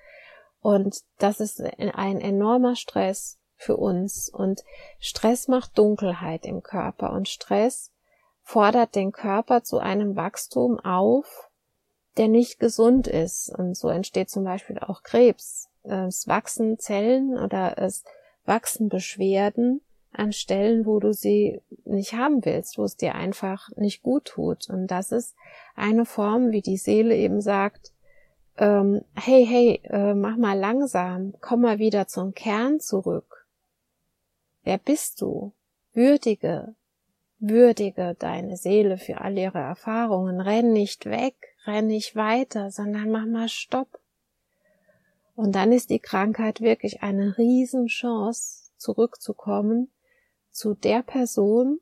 Und 0.61 0.97
das 1.19 1.41
ist 1.41 1.61
ein 1.61 2.21
enormer 2.21 2.75
Stress 2.75 3.39
für 3.57 3.77
uns. 3.77 4.29
Und 4.29 4.65
Stress 4.99 5.47
macht 5.47 5.79
Dunkelheit 5.79 6.45
im 6.45 6.63
Körper 6.63 7.13
und 7.13 7.29
Stress 7.29 7.93
fordert 8.43 8.97
den 8.97 9.13
Körper 9.13 9.63
zu 9.63 9.79
einem 9.79 10.17
Wachstum 10.17 10.81
auf, 10.81 11.52
der 12.17 12.29
nicht 12.29 12.59
gesund 12.59 13.07
ist. 13.07 13.49
Und 13.49 13.77
so 13.77 13.89
entsteht 13.89 14.31
zum 14.31 14.45
Beispiel 14.45 14.79
auch 14.79 15.03
Krebs. 15.03 15.69
Es 15.83 16.29
wachsen 16.29 16.79
Zellen 16.79 17.39
oder 17.39 17.79
es 17.79 18.05
wachsen 18.45 18.89
Beschwerden 18.89 19.81
an 20.13 20.33
Stellen, 20.33 20.85
wo 20.85 21.01
du 21.01 21.13
sie 21.13 21.61
nicht 21.85 22.13
haben 22.13 22.45
willst, 22.45 22.79
wo 22.79 22.85
es 22.85 22.97
dir 22.97 23.15
einfach 23.15 23.71
nicht 23.77 24.03
gut 24.03 24.27
tut. 24.27 24.69
Und 24.69 24.89
das 24.89 25.11
ist 25.11 25.35
eine 25.75 26.05
Form, 26.05 26.51
wie 26.51 26.61
die 26.61 26.77
Seele 26.77 27.17
eben 27.17 27.41
sagt, 27.41 27.93
ähm, 28.59 29.03
hey, 29.15 29.47
hey, 29.47 29.81
äh, 29.85 30.15
mach 30.15 30.37
mal 30.37 30.59
langsam, 30.59 31.35
komm 31.41 31.63
mal 31.63 31.79
wieder 31.79 32.07
zum 32.07 32.35
Kern 32.35 32.81
zurück. 32.81 33.47
Wer 34.65 34.79
bist 34.79 35.21
du? 35.21 35.53
Würdige, 35.95 36.75
würdige 37.39 38.15
deine 38.19 38.57
Seele 38.57 38.99
für 38.99 39.21
all 39.21 39.37
ihre 39.37 39.59
Erfahrungen, 39.59 40.41
renn 40.41 40.73
nicht 40.73 41.07
weg, 41.07 41.52
renn 41.67 41.87
nicht 41.87 42.17
weiter, 42.17 42.71
sondern 42.71 43.11
mach 43.11 43.27
mal 43.27 43.49
Stopp. 43.49 44.01
Und 45.35 45.55
dann 45.55 45.73
ist 45.73 45.91
die 45.91 45.99
Krankheit 45.99 46.61
wirklich 46.61 47.03
eine 47.03 47.39
Riesenchance, 47.39 48.71
zurückzukommen 48.77 49.91
zu 50.51 50.75
der 50.75 51.03
Person, 51.03 51.81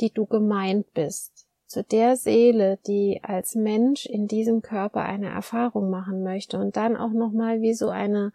die 0.00 0.10
du 0.10 0.26
gemeint 0.26 0.92
bist, 0.92 1.46
zu 1.66 1.82
der 1.82 2.16
Seele, 2.16 2.78
die 2.86 3.20
als 3.22 3.54
Mensch 3.54 4.06
in 4.06 4.26
diesem 4.26 4.62
Körper 4.62 5.02
eine 5.02 5.28
Erfahrung 5.28 5.90
machen 5.90 6.22
möchte 6.22 6.58
und 6.58 6.76
dann 6.76 6.96
auch 6.96 7.12
nochmal 7.12 7.62
wie 7.62 7.74
so 7.74 7.88
eine 7.88 8.32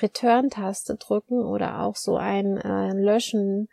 Return-Taste 0.00 0.96
drücken 0.96 1.42
oder 1.42 1.80
auch 1.80 1.96
so 1.96 2.16
ein 2.16 2.58
äh, 2.58 2.92
Löschen, 2.92 3.68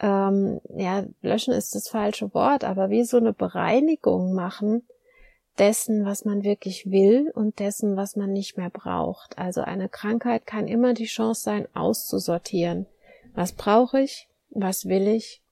ähm, 0.00 0.60
ja, 0.76 1.04
löschen 1.20 1.54
ist 1.54 1.74
das 1.74 1.88
falsche 1.88 2.32
Wort, 2.34 2.64
aber 2.64 2.90
wie 2.90 3.04
so 3.04 3.16
eine 3.16 3.32
Bereinigung 3.32 4.34
machen 4.34 4.86
dessen, 5.58 6.04
was 6.04 6.24
man 6.24 6.42
wirklich 6.42 6.90
will 6.90 7.30
und 7.34 7.58
dessen, 7.58 7.96
was 7.96 8.16
man 8.16 8.32
nicht 8.32 8.56
mehr 8.56 8.70
braucht. 8.70 9.38
Also 9.38 9.60
eine 9.60 9.88
Krankheit 9.88 10.46
kann 10.46 10.66
immer 10.66 10.94
die 10.94 11.06
Chance 11.06 11.42
sein, 11.42 11.68
auszusortieren. 11.74 12.86
Was 13.34 13.52
brauche 13.52 14.00
ich? 14.00 14.28
Was 14.50 14.86
will 14.86 15.08
ich? 15.08 15.42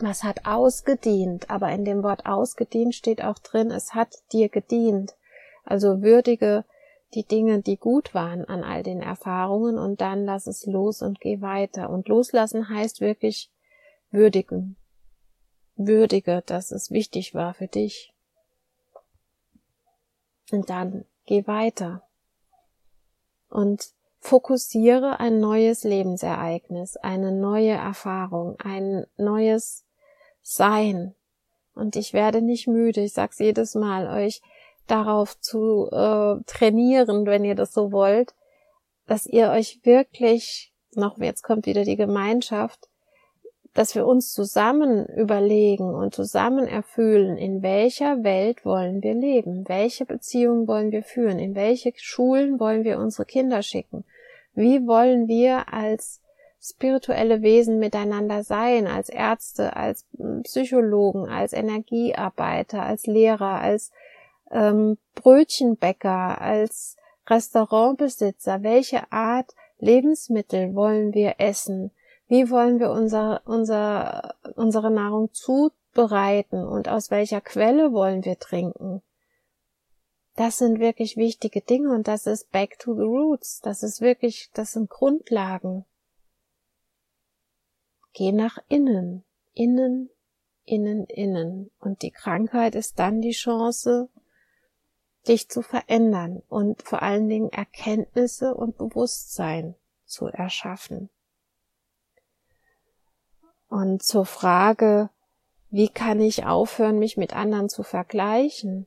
Was 0.00 0.24
hat 0.24 0.46
ausgedient? 0.46 1.50
Aber 1.50 1.70
in 1.70 1.84
dem 1.84 2.02
Wort 2.02 2.26
ausgedient 2.26 2.94
steht 2.94 3.22
auch 3.22 3.38
drin, 3.38 3.70
es 3.70 3.94
hat 3.94 4.14
dir 4.32 4.48
gedient. 4.48 5.14
Also 5.64 6.02
würdige 6.02 6.64
die 7.14 7.24
Dinge, 7.24 7.62
die 7.62 7.76
gut 7.76 8.14
waren 8.14 8.44
an 8.44 8.62
all 8.62 8.82
den 8.82 9.00
Erfahrungen 9.00 9.78
und 9.78 10.00
dann 10.00 10.24
lass 10.24 10.46
es 10.46 10.66
los 10.66 11.02
und 11.02 11.20
geh 11.20 11.40
weiter. 11.40 11.88
Und 11.90 12.08
loslassen 12.08 12.68
heißt 12.68 13.00
wirklich 13.00 13.50
würdigen. 14.10 14.76
Würdige, 15.76 16.42
dass 16.44 16.72
es 16.72 16.90
wichtig 16.90 17.34
war 17.34 17.54
für 17.54 17.68
dich. 17.68 18.12
Und 20.50 20.70
dann 20.70 21.04
geh 21.24 21.46
weiter. 21.46 22.02
Und 23.48 23.90
fokussiere 24.20 25.20
ein 25.20 25.40
neues 25.40 25.84
Lebensereignis, 25.84 26.96
eine 26.96 27.32
neue 27.32 27.72
Erfahrung, 27.72 28.56
ein 28.58 29.06
neues 29.16 29.84
Sein. 30.42 31.14
Und 31.74 31.96
ich 31.96 32.12
werde 32.12 32.42
nicht 32.42 32.66
müde, 32.66 33.02
ich 33.02 33.12
sag's 33.12 33.38
jedes 33.38 33.74
Mal, 33.74 34.08
euch 34.08 34.40
darauf 34.86 35.38
zu 35.40 35.88
äh, 35.90 36.42
trainieren, 36.46 37.26
wenn 37.26 37.44
ihr 37.44 37.54
das 37.54 37.72
so 37.72 37.92
wollt, 37.92 38.34
dass 39.06 39.26
ihr 39.26 39.50
euch 39.50 39.80
wirklich, 39.84 40.72
noch 40.94 41.18
jetzt 41.18 41.42
kommt 41.42 41.66
wieder 41.66 41.84
die 41.84 41.96
Gemeinschaft, 41.96 42.88
dass 43.76 43.94
wir 43.94 44.06
uns 44.06 44.32
zusammen 44.32 45.04
überlegen 45.04 45.94
und 45.94 46.14
zusammen 46.14 46.66
erfüllen, 46.66 47.36
in 47.36 47.62
welcher 47.62 48.24
Welt 48.24 48.64
wollen 48.64 49.02
wir 49.02 49.12
leben, 49.12 49.68
welche 49.68 50.06
Beziehungen 50.06 50.66
wollen 50.66 50.92
wir 50.92 51.02
führen, 51.02 51.38
in 51.38 51.54
welche 51.54 51.92
Schulen 51.96 52.58
wollen 52.58 52.84
wir 52.84 52.98
unsere 52.98 53.26
Kinder 53.26 53.62
schicken, 53.62 54.04
wie 54.54 54.86
wollen 54.86 55.28
wir 55.28 55.74
als 55.74 56.22
spirituelle 56.58 57.42
Wesen 57.42 57.78
miteinander 57.78 58.44
sein, 58.44 58.86
als 58.86 59.10
Ärzte, 59.10 59.76
als 59.76 60.06
hm, 60.16 60.42
Psychologen, 60.44 61.28
als 61.28 61.52
Energiearbeiter, 61.52 62.82
als 62.82 63.06
Lehrer, 63.06 63.60
als 63.60 63.92
ähm, 64.50 64.96
Brötchenbäcker, 65.14 66.40
als 66.40 66.96
Restaurantbesitzer, 67.28 68.62
welche 68.62 69.12
Art 69.12 69.54
Lebensmittel 69.78 70.74
wollen 70.74 71.12
wir 71.12 71.34
essen, 71.38 71.90
wie 72.28 72.50
wollen 72.50 72.80
wir 72.80 72.90
unser, 72.90 73.42
unser, 73.44 74.34
unsere 74.56 74.90
Nahrung 74.90 75.32
zubereiten 75.32 76.66
und 76.66 76.88
aus 76.88 77.10
welcher 77.10 77.40
Quelle 77.40 77.92
wollen 77.92 78.24
wir 78.24 78.38
trinken? 78.38 79.02
Das 80.34 80.58
sind 80.58 80.80
wirklich 80.80 81.16
wichtige 81.16 81.62
Dinge 81.62 81.94
und 81.94 82.08
das 82.08 82.26
ist 82.26 82.50
back 82.50 82.78
to 82.78 82.94
the 82.94 83.02
roots. 83.02 83.60
Das 83.60 83.82
ist 83.82 84.02
wirklich, 84.02 84.50
das 84.52 84.72
sind 84.72 84.90
Grundlagen. 84.90 85.86
Geh 88.12 88.32
nach 88.32 88.58
innen, 88.68 89.24
innen, 89.54 90.10
innen, 90.64 91.06
innen. 91.06 91.70
Und 91.80 92.02
die 92.02 92.10
Krankheit 92.10 92.74
ist 92.74 92.98
dann 92.98 93.22
die 93.22 93.32
Chance, 93.32 94.10
dich 95.26 95.48
zu 95.48 95.62
verändern 95.62 96.42
und 96.48 96.82
vor 96.82 97.02
allen 97.02 97.28
Dingen 97.28 97.50
Erkenntnisse 97.50 98.54
und 98.54 98.76
Bewusstsein 98.76 99.74
zu 100.04 100.26
erschaffen. 100.26 101.08
Und 103.68 104.02
zur 104.02 104.26
Frage, 104.26 105.10
wie 105.70 105.88
kann 105.88 106.20
ich 106.20 106.44
aufhören, 106.46 106.98
mich 106.98 107.16
mit 107.16 107.34
anderen 107.34 107.68
zu 107.68 107.82
vergleichen? 107.82 108.86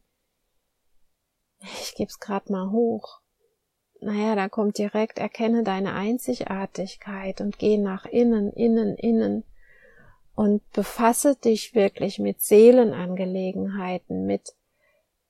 Ich 1.60 1.96
geb's 1.96 2.20
grad 2.20 2.50
mal 2.50 2.72
hoch. 2.72 3.20
Naja, 4.02 4.36
da 4.36 4.48
kommt 4.48 4.78
direkt, 4.78 5.20
erkenne 5.20 5.64
deine 5.64 5.94
Einzigartigkeit 5.94 7.42
und 7.42 7.60
geh 7.60 7.78
nach 7.78 8.06
innen, 8.06 8.54
innen, 8.54 8.96
innen 8.96 9.44
und 10.36 10.62
befasse 10.72 11.36
dich 11.36 11.76
wirklich 11.76 12.18
mit 12.18 12.42
Seelenangelegenheiten, 12.42 14.26
mit 14.26 14.56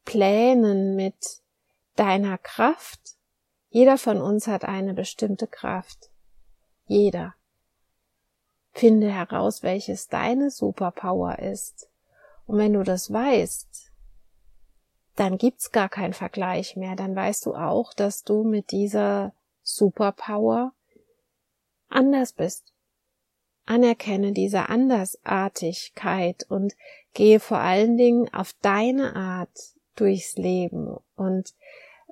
Plänen, 0.06 0.96
mit 0.96 1.42
deiner 1.96 2.38
Kraft. 2.38 3.00
Jeder 3.72 3.98
von 3.98 4.22
uns 4.22 4.46
hat 4.46 4.66
eine 4.66 4.94
bestimmte 4.94 5.48
Kraft. 5.48 6.12
Jeder. 6.86 7.34
Finde 8.80 9.12
heraus, 9.12 9.62
welches 9.62 10.08
deine 10.08 10.52
Superpower 10.52 11.40
ist. 11.40 11.90
Und 12.46 12.60
wenn 12.60 12.72
du 12.72 12.84
das 12.84 13.12
weißt, 13.12 13.92
dann 15.18 15.38
gibt's 15.38 15.74
gar 15.74 15.90
keinen 15.90 16.14
Vergleich 16.14 16.78
mehr. 16.78 16.96
Dann 16.96 17.14
weißt 17.14 17.46
du 17.46 17.56
auch, 17.56 17.94
dass 17.94 18.24
du 18.24 18.46
mit 18.46 18.72
dieser 18.72 19.34
Superpower 19.64 20.72
anders 21.90 22.32
bist. 22.32 22.72
anerkenne 23.66 24.32
diese 24.32 24.70
Andersartigkeit 24.70 26.46
und 26.48 26.74
gehe 27.14 27.42
vor 27.42 27.60
allen 27.60 27.98
Dingen 27.98 28.34
auf 28.34 28.56
deine 28.62 29.14
Art 29.14 29.76
durchs 29.98 30.38
Leben. 30.38 30.96
Und 31.18 31.54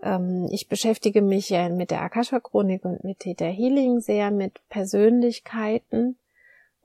ähm, 0.03 0.49
ich 0.51 0.67
beschäftige 0.67 1.21
mich 1.21 1.49
ja 1.49 1.69
mit 1.69 1.91
der 1.91 2.01
Akasha-Chronik 2.01 2.83
und 2.83 3.05
mit 3.05 3.19
Theta 3.19 3.45
Healing 3.45 4.01
sehr 4.01 4.31
mit 4.31 4.59
Persönlichkeiten. 4.67 6.17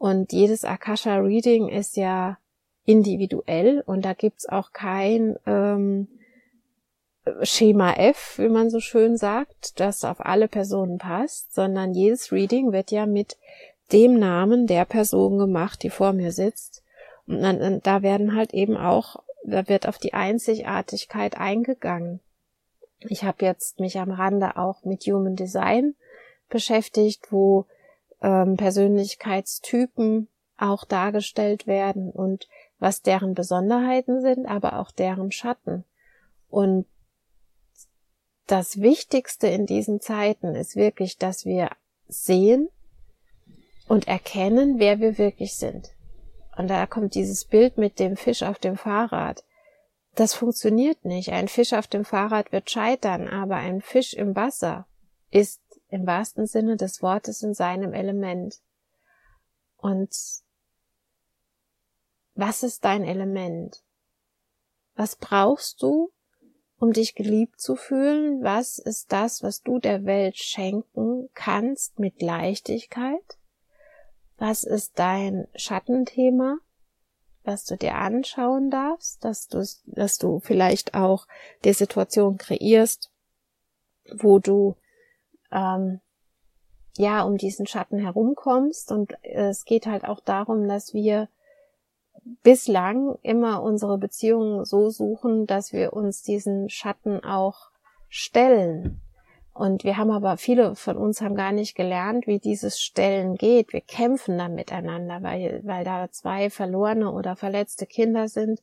Und 0.02 0.32
jedes 0.32 0.64
Akasha-Reading 0.64 1.68
ist 1.68 1.96
ja 1.96 2.36
individuell 2.84 3.84
und 3.86 4.04
da 4.04 4.14
gibt's 4.14 4.48
auch 4.48 4.72
kein 4.72 5.36
ähm, 5.46 6.08
Schema 7.42 7.92
F, 7.92 8.34
wie 8.38 8.48
man 8.48 8.68
so 8.68 8.80
schön 8.80 9.16
sagt, 9.16 9.78
das 9.78 10.04
auf 10.04 10.18
alle 10.18 10.48
Personen 10.48 10.98
passt, 10.98 11.54
sondern 11.54 11.94
jedes 11.94 12.32
Reading 12.32 12.72
wird 12.72 12.90
ja 12.90 13.06
mit 13.06 13.36
dem 13.92 14.18
Namen 14.18 14.66
der 14.66 14.86
Person 14.86 15.38
gemacht, 15.38 15.84
die 15.84 15.90
vor 15.90 16.12
mir 16.12 16.32
sitzt. 16.32 16.82
Und 17.28 17.40
dann, 17.40 17.80
da 17.84 18.02
werden 18.02 18.34
halt 18.34 18.54
eben 18.54 18.76
auch, 18.76 19.22
da 19.44 19.68
wird 19.68 19.86
auf 19.86 19.98
die 19.98 20.14
Einzigartigkeit 20.14 21.38
eingegangen. 21.38 22.18
Ich 22.98 23.22
habe 23.22 23.44
jetzt 23.44 23.78
mich 23.78 24.00
am 24.00 24.10
Rande 24.10 24.56
auch 24.56 24.82
mit 24.82 25.04
Human 25.04 25.36
Design 25.36 25.94
beschäftigt, 26.48 27.30
wo 27.30 27.66
ähm, 28.22 28.56
Persönlichkeitstypen 28.56 30.28
auch 30.56 30.84
dargestellt 30.84 31.66
werden 31.66 32.10
und 32.10 32.48
was 32.78 33.02
deren 33.02 33.34
Besonderheiten 33.34 34.20
sind, 34.20 34.46
aber 34.46 34.78
auch 34.78 34.90
deren 34.90 35.32
Schatten. 35.32 35.84
Und 36.48 36.86
das 38.46 38.80
Wichtigste 38.80 39.48
in 39.48 39.66
diesen 39.66 40.00
Zeiten 40.00 40.54
ist 40.54 40.76
wirklich, 40.76 41.16
dass 41.16 41.44
wir 41.44 41.70
sehen 42.06 42.68
und 43.88 44.08
erkennen, 44.08 44.78
wer 44.78 45.00
wir 45.00 45.18
wirklich 45.18 45.56
sind. 45.56 45.90
Und 46.56 46.68
da 46.68 46.86
kommt 46.86 47.14
dieses 47.14 47.46
Bild 47.46 47.78
mit 47.78 47.98
dem 47.98 48.16
Fisch 48.16 48.42
auf 48.42 48.58
dem 48.58 48.76
Fahrrad. 48.76 49.44
Das 50.14 50.34
funktioniert 50.34 51.04
nicht. 51.04 51.30
Ein 51.30 51.48
Fisch 51.48 51.72
auf 51.72 51.86
dem 51.86 52.04
Fahrrad 52.04 52.52
wird 52.52 52.70
scheitern, 52.70 53.26
aber 53.26 53.56
ein 53.56 53.80
Fisch 53.80 54.12
im 54.12 54.36
Wasser 54.36 54.86
ist 55.30 55.61
im 55.92 56.06
wahrsten 56.06 56.46
Sinne 56.46 56.76
des 56.76 57.02
Wortes 57.02 57.42
in 57.42 57.52
seinem 57.52 57.92
Element. 57.92 58.60
Und 59.76 60.10
was 62.34 62.62
ist 62.62 62.84
dein 62.84 63.04
Element? 63.04 63.84
Was 64.94 65.16
brauchst 65.16 65.82
du, 65.82 66.10
um 66.78 66.92
dich 66.92 67.14
geliebt 67.14 67.60
zu 67.60 67.76
fühlen? 67.76 68.42
Was 68.42 68.78
ist 68.78 69.12
das, 69.12 69.42
was 69.42 69.62
du 69.62 69.78
der 69.78 70.06
Welt 70.06 70.38
schenken 70.38 71.28
kannst 71.34 71.98
mit 71.98 72.22
Leichtigkeit? 72.22 73.38
Was 74.38 74.64
ist 74.64 74.98
dein 74.98 75.46
Schattenthema, 75.54 76.56
was 77.44 77.66
du 77.66 77.76
dir 77.76 77.96
anschauen 77.96 78.70
darfst, 78.70 79.22
dass 79.24 79.46
du, 79.46 79.62
dass 79.86 80.16
du 80.16 80.40
vielleicht 80.40 80.94
auch 80.94 81.26
die 81.64 81.74
Situation 81.74 82.38
kreierst, 82.38 83.10
wo 84.10 84.38
du 84.38 84.76
ähm, 85.52 86.00
ja 86.96 87.22
um 87.22 87.36
diesen 87.36 87.66
Schatten 87.66 87.98
herumkommst. 87.98 88.92
Und 88.92 89.12
es 89.22 89.64
geht 89.64 89.86
halt 89.86 90.04
auch 90.04 90.20
darum, 90.20 90.68
dass 90.68 90.94
wir 90.94 91.28
bislang 92.42 93.16
immer 93.22 93.62
unsere 93.62 93.98
Beziehungen 93.98 94.64
so 94.64 94.90
suchen, 94.90 95.46
dass 95.46 95.72
wir 95.72 95.92
uns 95.92 96.22
diesen 96.22 96.68
Schatten 96.68 97.24
auch 97.24 97.70
stellen. 98.08 99.00
Und 99.54 99.84
wir 99.84 99.98
haben 99.98 100.10
aber, 100.10 100.38
viele 100.38 100.74
von 100.76 100.96
uns 100.96 101.20
haben 101.20 101.34
gar 101.34 101.52
nicht 101.52 101.74
gelernt, 101.74 102.26
wie 102.26 102.38
dieses 102.38 102.80
Stellen 102.80 103.34
geht. 103.34 103.72
Wir 103.72 103.82
kämpfen 103.82 104.38
dann 104.38 104.54
miteinander, 104.54 105.22
weil, 105.22 105.60
weil 105.64 105.84
da 105.84 106.10
zwei 106.10 106.48
verlorene 106.48 107.10
oder 107.12 107.36
verletzte 107.36 107.86
Kinder 107.86 108.28
sind, 108.28 108.62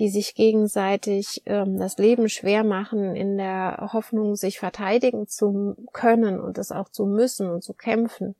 die 0.00 0.08
sich 0.08 0.34
gegenseitig 0.34 1.42
ähm, 1.46 1.78
das 1.78 1.96
Leben 1.98 2.28
schwer 2.28 2.64
machen, 2.64 3.14
in 3.14 3.36
der 3.38 3.90
Hoffnung, 3.92 4.34
sich 4.34 4.58
verteidigen 4.58 5.28
zu 5.28 5.76
können 5.92 6.40
und 6.40 6.58
es 6.58 6.72
auch 6.72 6.88
zu 6.88 7.06
müssen 7.06 7.48
und 7.48 7.62
zu 7.62 7.74
kämpfen. 7.74 8.34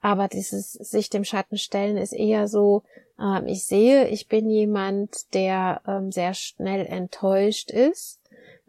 Aber 0.00 0.28
dieses 0.28 0.72
sich 0.72 1.08
dem 1.08 1.24
Schatten 1.24 1.56
stellen 1.56 1.96
ist 1.96 2.12
eher 2.12 2.46
so, 2.48 2.82
ähm, 3.18 3.46
ich 3.46 3.64
sehe, 3.64 4.08
ich 4.08 4.28
bin 4.28 4.50
jemand, 4.50 5.32
der 5.32 5.80
ähm, 5.86 6.12
sehr 6.12 6.34
schnell 6.34 6.84
enttäuscht 6.84 7.70
ist 7.70 8.22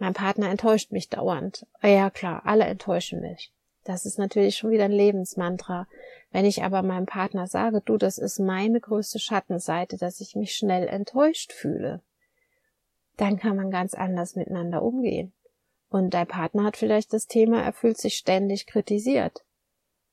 mein 0.04 0.14
Partner 0.14 0.50
enttäuscht 0.50 0.92
mich 0.92 1.10
dauernd. 1.10 1.66
Ja 1.82 2.10
klar, 2.10 2.42
alle 2.46 2.66
enttäuschen 2.66 3.22
mich. 3.22 3.54
Das 3.84 4.06
ist 4.06 4.18
natürlich 4.18 4.58
schon 4.58 4.72
wieder 4.72 4.86
ein 4.86 4.92
Lebensmantra. 4.92 5.88
Wenn 6.32 6.46
ich 6.46 6.64
aber 6.64 6.82
meinem 6.82 7.06
Partner 7.06 7.48
sage, 7.48 7.82
du, 7.84 7.98
das 7.98 8.18
ist 8.18 8.40
meine 8.40 8.80
größte 8.80 9.20
Schattenseite, 9.20 9.98
dass 9.98 10.22
ich 10.22 10.36
mich 10.36 10.56
schnell 10.56 10.88
enttäuscht 10.88 11.52
fühle, 11.52 12.02
dann 13.18 13.38
kann 13.38 13.56
man 13.56 13.70
ganz 13.70 13.94
anders 13.94 14.36
miteinander 14.36 14.82
umgehen. 14.82 15.34
Und 15.90 16.14
dein 16.14 16.28
Partner 16.28 16.64
hat 16.64 16.78
vielleicht 16.78 17.14
das 17.14 17.28
Thema, 17.28 17.62
er 17.62 17.74
fühlt 17.74 18.00
sich 18.00 18.16
ständig 18.16 18.66
kritisiert. 18.66 19.44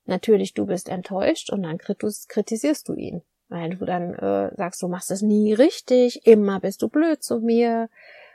Natürlich, 0.04 0.52
du 0.52 0.66
bist 0.66 0.88
enttäuscht 0.88 1.50
und 1.50 1.62
dann 1.62 1.78
kritisierst 1.78 2.88
du 2.88 2.94
ihn. 2.94 3.22
Weil 3.48 3.70
du 3.76 3.84
dann 3.84 4.14
äh, 4.14 4.54
sagst, 4.56 4.82
du 4.82 4.88
machst 4.88 5.10
es 5.10 5.22
nie 5.22 5.52
richtig, 5.54 6.26
immer 6.26 6.60
bist 6.60 6.82
du 6.82 6.88
blöd 6.88 7.22
zu 7.22 7.40
mir. 7.40 7.88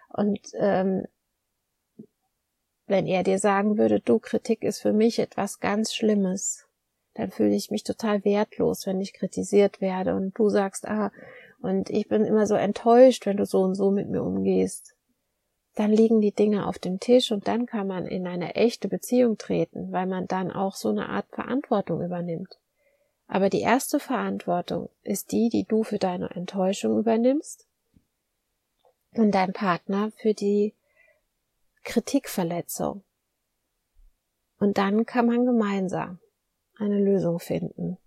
Und 0.10 0.40
ähm, 0.56 1.06
wenn 2.88 3.08
er 3.08 3.24
dir 3.24 3.40
sagen 3.40 3.78
würde, 3.78 4.00
du, 4.00 4.20
Kritik 4.20 4.64
ist 4.64 4.80
für 4.80 4.94
mich 4.94 5.20
etwas 5.20 5.60
ganz 5.60 5.94
Schlimmes, 5.94 6.68
dann 7.16 7.32
fühle 7.32 7.56
ich 7.56 7.72
mich 7.72 7.84
total 7.84 8.24
wertlos, 8.26 8.86
wenn 8.86 9.02
ich 9.02 9.14
kritisiert 9.14 9.82
werde 9.82 10.16
und 10.16 10.38
du 10.38 10.50
sagst, 10.50 10.88
ah, 10.88 11.12
und 11.62 11.90
ich 11.90 12.08
bin 12.08 12.26
immer 12.26 12.46
so 12.46 12.56
enttäuscht, 12.56 13.26
wenn 13.26 13.38
du 13.38 13.46
so 13.46 13.62
und 13.62 13.76
so 13.76 13.90
mit 13.90 14.10
mir 14.10 14.22
umgehst. 14.22 14.96
Dann 15.74 15.92
liegen 15.92 16.22
die 16.22 16.32
Dinge 16.32 16.68
auf 16.68 16.78
dem 16.78 17.00
Tisch 17.00 17.32
und 17.32 17.48
dann 17.48 17.66
kann 17.66 17.88
man 17.88 18.06
in 18.06 18.28
eine 18.28 18.56
echte 18.56 18.88
Beziehung 18.88 19.38
treten, 19.38 19.92
weil 19.92 20.06
man 20.06 20.28
dann 20.28 20.52
auch 20.52 20.76
so 20.76 20.90
eine 20.90 21.10
Art 21.10 21.26
Verantwortung 21.32 22.04
übernimmt. 22.04 22.60
Aber 23.28 23.50
die 23.50 23.62
erste 23.62 24.00
Verantwortung 24.00 24.90
ist 25.04 25.32
die, 25.32 25.50
die 25.50 25.64
du 25.64 25.84
für 25.84 25.98
deine 25.98 26.30
Enttäuschung 26.30 27.00
übernimmst 27.00 27.68
und 29.14 29.32
dein 29.32 29.52
Partner 29.52 30.12
für 30.18 30.34
die 30.34 30.74
Kritikverletzung. 31.86 33.04
Und 34.60 34.78
dann 34.78 35.06
kann 35.06 35.28
man 35.28 35.46
gemeinsam 35.46 36.20
eine 36.78 37.00
Lösung 37.00 37.40
finden. 37.40 37.98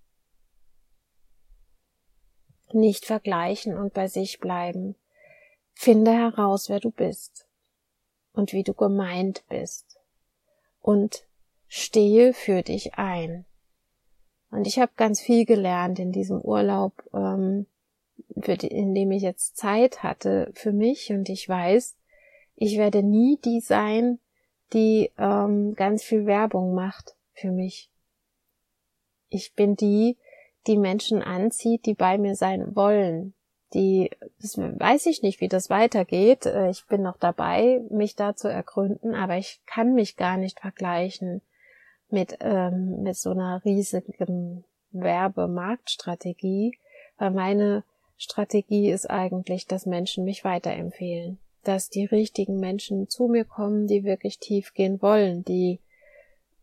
Nicht 2.73 3.07
vergleichen 3.07 3.77
und 3.77 3.95
bei 3.95 4.09
sich 4.09 4.41
bleiben. 4.41 4.95
Finde 5.73 6.13
heraus, 6.13 6.69
wer 6.69 6.81
du 6.81 6.91
bist 6.91 7.47
und 8.33 8.53
wie 8.53 8.63
du 8.63 8.75
gemeint 8.75 9.45
bist. 9.49 9.99
Und 10.81 11.27
stehe 11.67 12.35
für 12.35 12.63
dich 12.63 12.95
ein. 12.95 13.47
Und 14.51 14.67
ich 14.67 14.79
habe 14.79 14.93
ganz 14.97 15.21
viel 15.21 15.45
gelernt 15.45 15.99
in 15.99 16.13
diesem 16.13 16.41
Urlaub, 16.41 16.93
ähm, 17.13 17.67
die, 18.17 18.67
in 18.67 18.95
dem 18.95 19.13
ich 19.13 19.23
jetzt 19.23 19.57
Zeit 19.57 20.03
hatte 20.03 20.51
für 20.55 20.73
mich. 20.73 21.11
Und 21.11 21.29
ich 21.29 21.49
weiß, 21.49 21.98
ich 22.61 22.77
werde 22.77 23.03
nie 23.05 23.39
die 23.45 23.61
sein, 23.61 24.19
die 24.73 25.13
ähm, 25.17 25.75
ganz 25.75 26.03
viel 26.03 26.27
Werbung 26.27 26.75
macht 26.75 27.17
für 27.33 27.53
mich. 27.53 27.91
Ich 29.29 29.55
bin 29.55 29.77
die, 29.77 30.19
die 30.67 30.77
Menschen 30.77 31.23
anzieht, 31.23 31.87
die 31.87 31.95
bei 31.95 32.19
mir 32.19 32.35
sein 32.35 32.75
wollen. 32.75 33.35
Die, 33.75 34.11
das 34.41 34.59
weiß 34.59 35.07
ich 35.07 35.23
nicht, 35.23 35.41
wie 35.41 35.49
das 35.49 35.71
weitergeht. 35.71 36.47
Äh, 36.47 36.71
ich 36.71 36.85
bin 36.87 37.03
noch 37.03 37.17
dabei, 37.17 37.81
mich 37.91 38.17
da 38.17 38.35
zu 38.35 38.49
ergründen, 38.49 39.15
aber 39.15 39.37
ich 39.37 39.61
kann 39.67 39.95
mich 39.95 40.17
gar 40.17 40.37
nicht 40.37 40.61
vergleichen 40.61 41.43
mit, 42.11 42.39
ähm, 42.41 43.03
mit 43.03 43.17
so 43.17 43.31
einer 43.31 43.63
riesigen 43.65 44.65
Werbemarktstrategie, 44.91 46.77
weil 47.19 47.31
meine 47.31 47.85
Strategie 48.17 48.91
ist 48.91 49.09
eigentlich, 49.09 49.67
dass 49.67 49.87
Menschen 49.87 50.25
mich 50.25 50.43
weiterempfehlen 50.45 51.39
dass 51.63 51.89
die 51.89 52.05
richtigen 52.05 52.59
Menschen 52.59 53.09
zu 53.09 53.29
mir 53.29 53.45
kommen, 53.45 53.87
die 53.87 54.05
wirklich 54.05 54.39
tief 54.39 54.75
gehen 54.75 55.03
wollen, 55.03 55.45
die 55.45 55.81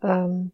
ähm, 0.02 0.52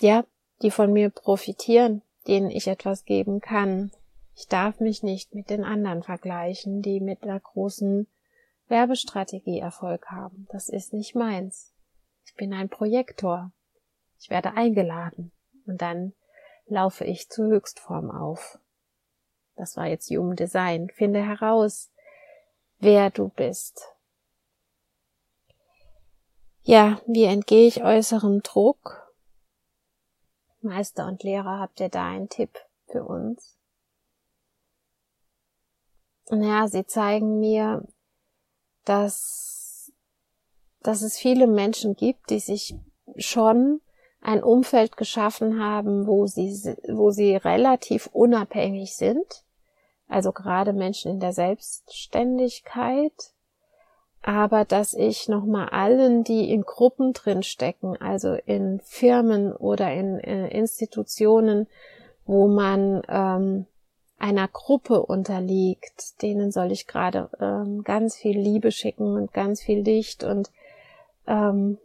ja, 0.00 0.24
die 0.62 0.70
von 0.70 0.92
mir 0.92 1.10
profitieren, 1.10 2.02
denen 2.26 2.50
ich 2.50 2.68
etwas 2.68 3.04
geben 3.04 3.40
kann. 3.40 3.90
Ich 4.34 4.48
darf 4.48 4.80
mich 4.80 5.02
nicht 5.02 5.34
mit 5.34 5.50
den 5.50 5.64
anderen 5.64 6.02
vergleichen, 6.02 6.82
die 6.82 7.00
mit 7.00 7.22
einer 7.22 7.38
großen 7.38 8.08
Werbestrategie 8.68 9.60
Erfolg 9.60 10.06
haben. 10.10 10.46
Das 10.50 10.68
ist 10.68 10.92
nicht 10.92 11.14
meins. 11.14 11.72
Ich 12.24 12.34
bin 12.34 12.52
ein 12.52 12.68
Projektor. 12.68 13.52
Ich 14.18 14.30
werde 14.30 14.54
eingeladen 14.54 15.32
und 15.66 15.82
dann 15.82 16.14
laufe 16.66 17.04
ich 17.04 17.28
zur 17.28 17.46
Höchstform 17.46 18.10
auf. 18.10 18.58
Das 19.56 19.76
war 19.76 19.86
jetzt 19.86 20.10
Human 20.10 20.36
Design. 20.36 20.90
Finde 20.90 21.22
heraus, 21.22 21.90
wer 22.78 23.10
du 23.10 23.28
bist. 23.28 23.94
Ja, 26.62 27.00
wie 27.06 27.24
entgehe 27.24 27.68
ich 27.68 27.84
äußerem 27.84 28.42
Druck? 28.42 29.12
Meister 30.62 31.06
und 31.06 31.22
Lehrer, 31.22 31.58
habt 31.60 31.78
ihr 31.80 31.90
da 31.90 32.08
einen 32.08 32.30
Tipp 32.30 32.58
für 32.86 33.04
uns? 33.04 33.58
Ja, 36.30 36.66
sie 36.68 36.86
zeigen 36.86 37.38
mir, 37.38 37.86
dass, 38.86 39.92
dass 40.80 41.02
es 41.02 41.18
viele 41.18 41.46
Menschen 41.46 41.96
gibt, 41.96 42.30
die 42.30 42.40
sich 42.40 42.74
schon 43.16 43.82
ein 44.24 44.42
Umfeld 44.42 44.96
geschaffen 44.96 45.62
haben, 45.62 46.06
wo 46.06 46.26
sie, 46.26 46.74
wo 46.88 47.10
sie 47.10 47.36
relativ 47.36 48.08
unabhängig 48.12 48.96
sind. 48.96 49.44
Also 50.08 50.32
gerade 50.32 50.72
Menschen 50.72 51.12
in 51.12 51.20
der 51.20 51.34
Selbstständigkeit. 51.34 53.12
Aber 54.22 54.64
dass 54.64 54.94
ich 54.94 55.28
nochmal 55.28 55.68
allen, 55.68 56.24
die 56.24 56.50
in 56.50 56.62
Gruppen 56.62 57.12
drin 57.12 57.42
stecken, 57.42 58.00
also 58.00 58.32
in 58.46 58.80
Firmen 58.82 59.52
oder 59.52 59.92
in, 59.92 60.18
äh, 60.20 60.48
Institutionen, 60.48 61.66
wo 62.24 62.48
man 62.48 63.02
ähm, 63.06 63.66
einer 64.18 64.48
Gruppe 64.48 65.02
unterliegt, 65.02 66.22
denen 66.22 66.50
soll 66.50 66.72
ich 66.72 66.86
gerade 66.86 67.28
ähm, 67.38 67.84
ganz 67.84 68.16
viel 68.16 68.38
Liebe 68.38 68.72
schicken 68.72 69.14
und 69.14 69.34
ganz 69.34 69.60
viel 69.60 69.80
Licht 69.80 70.24
und 70.24 70.50
ähm, 71.26 71.76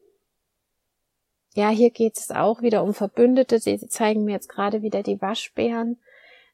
ja, 1.54 1.70
hier 1.70 1.90
geht 1.90 2.18
es 2.18 2.32
auch 2.32 2.62
wieder 2.62 2.84
um 2.84 2.94
Verbündete. 2.94 3.60
Sie 3.60 3.78
zeigen 3.88 4.24
mir 4.24 4.34
jetzt 4.34 4.50
gerade 4.50 4.82
wieder 4.82 5.04
die 5.04 5.22
Waschbären. 5.22 6.00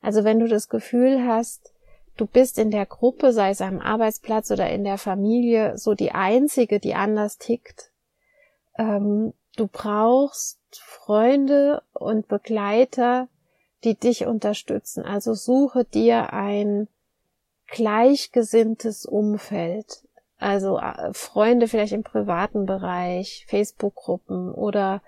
Also 0.01 0.23
wenn 0.23 0.39
du 0.39 0.47
das 0.47 0.69
Gefühl 0.69 1.25
hast, 1.27 1.73
du 2.17 2.25
bist 2.25 2.57
in 2.57 2.71
der 2.71 2.85
Gruppe, 2.85 3.33
sei 3.33 3.49
es 3.49 3.61
am 3.61 3.79
Arbeitsplatz 3.79 4.51
oder 4.51 4.69
in 4.69 4.83
der 4.83 4.97
Familie, 4.97 5.77
so 5.77 5.95
die 5.95 6.11
einzige, 6.11 6.79
die 6.79 6.95
anders 6.95 7.37
tickt. 7.37 7.91
Ähm, 8.77 9.33
du 9.57 9.67
brauchst 9.67 10.59
Freunde 10.71 11.81
und 11.93 12.27
Begleiter, 12.27 13.27
die 13.83 13.95
dich 13.95 14.25
unterstützen. 14.25 15.03
Also 15.03 15.33
suche 15.33 15.85
dir 15.85 16.33
ein 16.33 16.87
gleichgesinntes 17.67 19.05
Umfeld. 19.05 20.04
Also 20.37 20.77
äh, 20.79 21.13
Freunde 21.13 21.67
vielleicht 21.67 21.93
im 21.93 22.03
privaten 22.03 22.65
Bereich, 22.65 23.45
Facebook-Gruppen 23.47 24.53
oder 24.53 25.01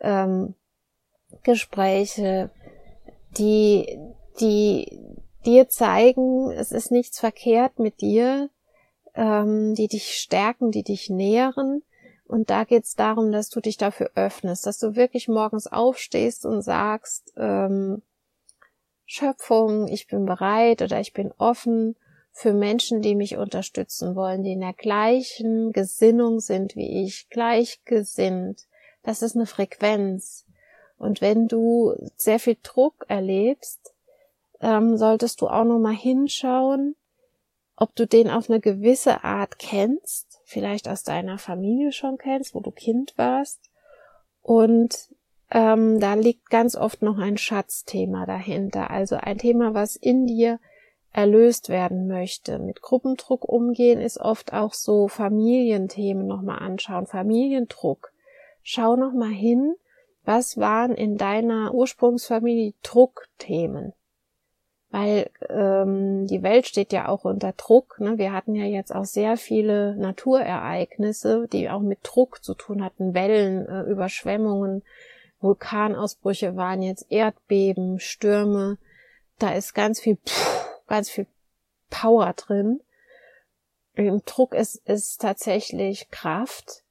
ähm, 0.00 0.54
Gespräche, 1.42 2.50
die, 3.38 3.98
die 4.40 5.00
dir 5.46 5.68
zeigen, 5.68 6.50
es 6.50 6.72
ist 6.72 6.90
nichts 6.90 7.18
verkehrt 7.18 7.78
mit 7.78 8.00
dir, 8.00 8.50
ähm, 9.14 9.74
die 9.74 9.88
dich 9.88 10.14
stärken, 10.14 10.70
die 10.70 10.82
dich 10.82 11.08
nähren. 11.08 11.82
Und 12.26 12.50
da 12.50 12.64
geht 12.64 12.84
es 12.84 12.94
darum, 12.94 13.32
dass 13.32 13.48
du 13.48 13.60
dich 13.60 13.78
dafür 13.78 14.10
öffnest, 14.14 14.66
dass 14.66 14.78
du 14.78 14.96
wirklich 14.96 15.28
morgens 15.28 15.66
aufstehst 15.66 16.44
und 16.44 16.60
sagst, 16.60 17.32
ähm, 17.38 18.02
Schöpfung, 19.06 19.88
ich 19.88 20.06
bin 20.06 20.26
bereit 20.26 20.82
oder 20.82 21.00
ich 21.00 21.14
bin 21.14 21.32
offen 21.38 21.96
für 22.38 22.52
Menschen, 22.52 23.02
die 23.02 23.16
mich 23.16 23.36
unterstützen 23.36 24.14
wollen, 24.14 24.44
die 24.44 24.52
in 24.52 24.60
der 24.60 24.72
gleichen 24.72 25.72
Gesinnung 25.72 26.38
sind 26.38 26.76
wie 26.76 27.02
ich, 27.02 27.28
gleichgesinnt. 27.30 28.68
Das 29.02 29.22
ist 29.22 29.34
eine 29.34 29.46
Frequenz. 29.46 30.46
Und 30.98 31.20
wenn 31.20 31.48
du 31.48 31.96
sehr 32.16 32.38
viel 32.38 32.56
Druck 32.62 33.04
erlebst, 33.08 33.92
ähm, 34.60 34.96
solltest 34.96 35.40
du 35.40 35.48
auch 35.48 35.64
noch 35.64 35.80
mal 35.80 35.96
hinschauen, 35.96 36.94
ob 37.74 37.96
du 37.96 38.06
den 38.06 38.30
auf 38.30 38.48
eine 38.48 38.60
gewisse 38.60 39.24
Art 39.24 39.58
kennst, 39.58 40.40
vielleicht 40.44 40.88
aus 40.88 41.02
deiner 41.02 41.38
Familie 41.38 41.90
schon 41.90 42.18
kennst, 42.18 42.54
wo 42.54 42.60
du 42.60 42.70
Kind 42.70 43.14
warst. 43.18 43.68
Und 44.42 45.08
ähm, 45.50 45.98
da 45.98 46.14
liegt 46.14 46.50
ganz 46.50 46.76
oft 46.76 47.02
noch 47.02 47.18
ein 47.18 47.36
Schatzthema 47.36 48.26
dahinter, 48.26 48.90
also 48.90 49.16
ein 49.16 49.38
Thema, 49.38 49.74
was 49.74 49.96
in 49.96 50.28
dir 50.28 50.60
erlöst 51.12 51.68
werden 51.68 52.06
möchte. 52.06 52.58
Mit 52.58 52.82
Gruppendruck 52.82 53.44
umgehen 53.48 54.00
ist 54.00 54.18
oft 54.18 54.52
auch 54.52 54.74
so 54.74 55.08
Familienthemen 55.08 56.26
nochmal 56.26 56.58
anschauen, 56.58 57.06
Familiendruck. 57.06 58.12
Schau 58.62 58.96
nochmal 58.96 59.30
hin, 59.30 59.74
was 60.24 60.58
waren 60.58 60.94
in 60.94 61.16
deiner 61.16 61.72
Ursprungsfamilie 61.72 62.74
Druckthemen? 62.82 63.94
Weil 64.90 65.30
ähm, 65.50 66.26
die 66.26 66.42
Welt 66.42 66.66
steht 66.66 66.92
ja 66.92 67.08
auch 67.08 67.24
unter 67.24 67.52
Druck. 67.52 67.98
Ne? 68.00 68.16
Wir 68.16 68.32
hatten 68.32 68.54
ja 68.54 68.64
jetzt 68.64 68.94
auch 68.94 69.04
sehr 69.04 69.36
viele 69.36 69.96
Naturereignisse, 69.96 71.46
die 71.52 71.68
auch 71.68 71.80
mit 71.80 72.00
Druck 72.02 72.42
zu 72.42 72.54
tun 72.54 72.84
hatten, 72.84 73.14
Wellen, 73.14 73.66
äh, 73.66 73.82
Überschwemmungen, 73.82 74.82
Vulkanausbrüche 75.40 76.56
waren 76.56 76.82
jetzt 76.82 77.06
Erdbeben, 77.10 78.00
Stürme. 78.00 78.78
Da 79.38 79.52
ist 79.52 79.74
ganz 79.74 80.00
viel 80.00 80.16
pff, 80.16 80.57
ganz 80.88 81.10
viel 81.10 81.26
Power 81.90 82.32
drin. 82.34 82.80
Im 83.94 84.22
Druck 84.24 84.54
ist, 84.54 84.76
ist 84.86 85.20
tatsächlich 85.20 86.10
Kraft. 86.10 86.84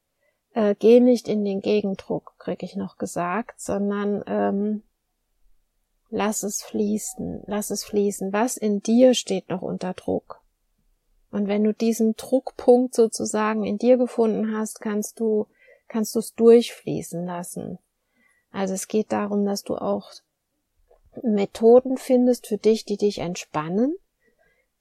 Äh, 0.53 0.75
geh 0.77 0.99
nicht 0.99 1.27
in 1.27 1.45
den 1.45 1.61
Gegendruck, 1.61 2.35
krieg 2.39 2.63
ich 2.63 2.75
noch 2.75 2.97
gesagt, 2.97 3.59
sondern 3.61 4.23
ähm, 4.27 4.83
lass 6.09 6.43
es 6.43 6.63
fließen, 6.63 7.43
lass 7.45 7.69
es 7.69 7.83
fließen. 7.83 8.33
Was 8.33 8.57
in 8.57 8.81
dir 8.81 9.13
steht 9.13 9.49
noch 9.49 9.61
unter 9.61 9.93
Druck? 9.93 10.41
Und 11.31 11.47
wenn 11.47 11.63
du 11.63 11.73
diesen 11.73 12.15
Druckpunkt 12.15 12.95
sozusagen 12.95 13.65
in 13.65 13.77
dir 13.77 13.97
gefunden 13.97 14.55
hast, 14.55 14.79
kannst 14.79 15.19
du 15.19 15.47
kannst 15.87 16.15
du 16.15 16.19
es 16.19 16.33
durchfließen 16.33 17.25
lassen. 17.25 17.79
Also 18.51 18.73
es 18.73 18.87
geht 18.87 19.11
darum, 19.11 19.45
dass 19.45 19.63
du 19.63 19.75
auch 19.75 20.11
Methoden 21.23 21.97
findest 21.97 22.47
für 22.47 22.57
dich, 22.57 22.85
die 22.85 22.97
dich 22.97 23.19
entspannen. 23.19 23.95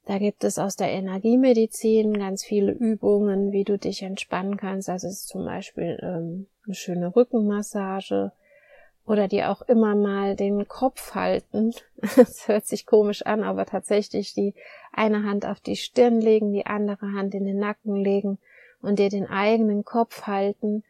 Da 0.05 0.19
gibt 0.19 0.43
es 0.45 0.57
aus 0.57 0.77
der 0.77 0.89
Energiemedizin 0.91 2.17
ganz 2.17 2.43
viele 2.43 2.71
Übungen, 2.71 3.51
wie 3.51 3.65
du 3.65 3.77
dich 3.77 4.03
entspannen 4.03 4.55
kannst. 4.55 4.87
Es 4.87 5.03
ist 5.03 5.27
zum 5.27 5.43
Beispiel 5.43 5.99
ähm, 6.01 6.47
eine 6.65 6.75
schöne 6.75 7.13
Rückenmassage 7.13 8.31
oder 9.05 9.27
dir 9.27 9.51
auch 9.51 9.61
immer 9.63 9.95
mal 9.95 10.35
den 10.35 10.67
Kopf 10.67 11.13
halten. 11.15 11.73
Das 12.15 12.47
hört 12.47 12.65
sich 12.65 12.85
komisch 12.85 13.25
an, 13.25 13.43
aber 13.43 13.65
tatsächlich 13.65 14.33
die 14.33 14.53
eine 14.93 15.23
Hand 15.23 15.45
auf 15.45 15.59
die 15.59 15.75
Stirn 15.75 16.21
legen, 16.21 16.53
die 16.53 16.65
andere 16.65 17.13
Hand 17.13 17.33
in 17.35 17.45
den 17.45 17.59
Nacken 17.59 17.95
legen 17.95 18.37
und 18.81 18.99
dir 18.99 19.09
den 19.09 19.27
eigenen 19.27 19.83
Kopf 19.83 20.23
halten 20.27 20.83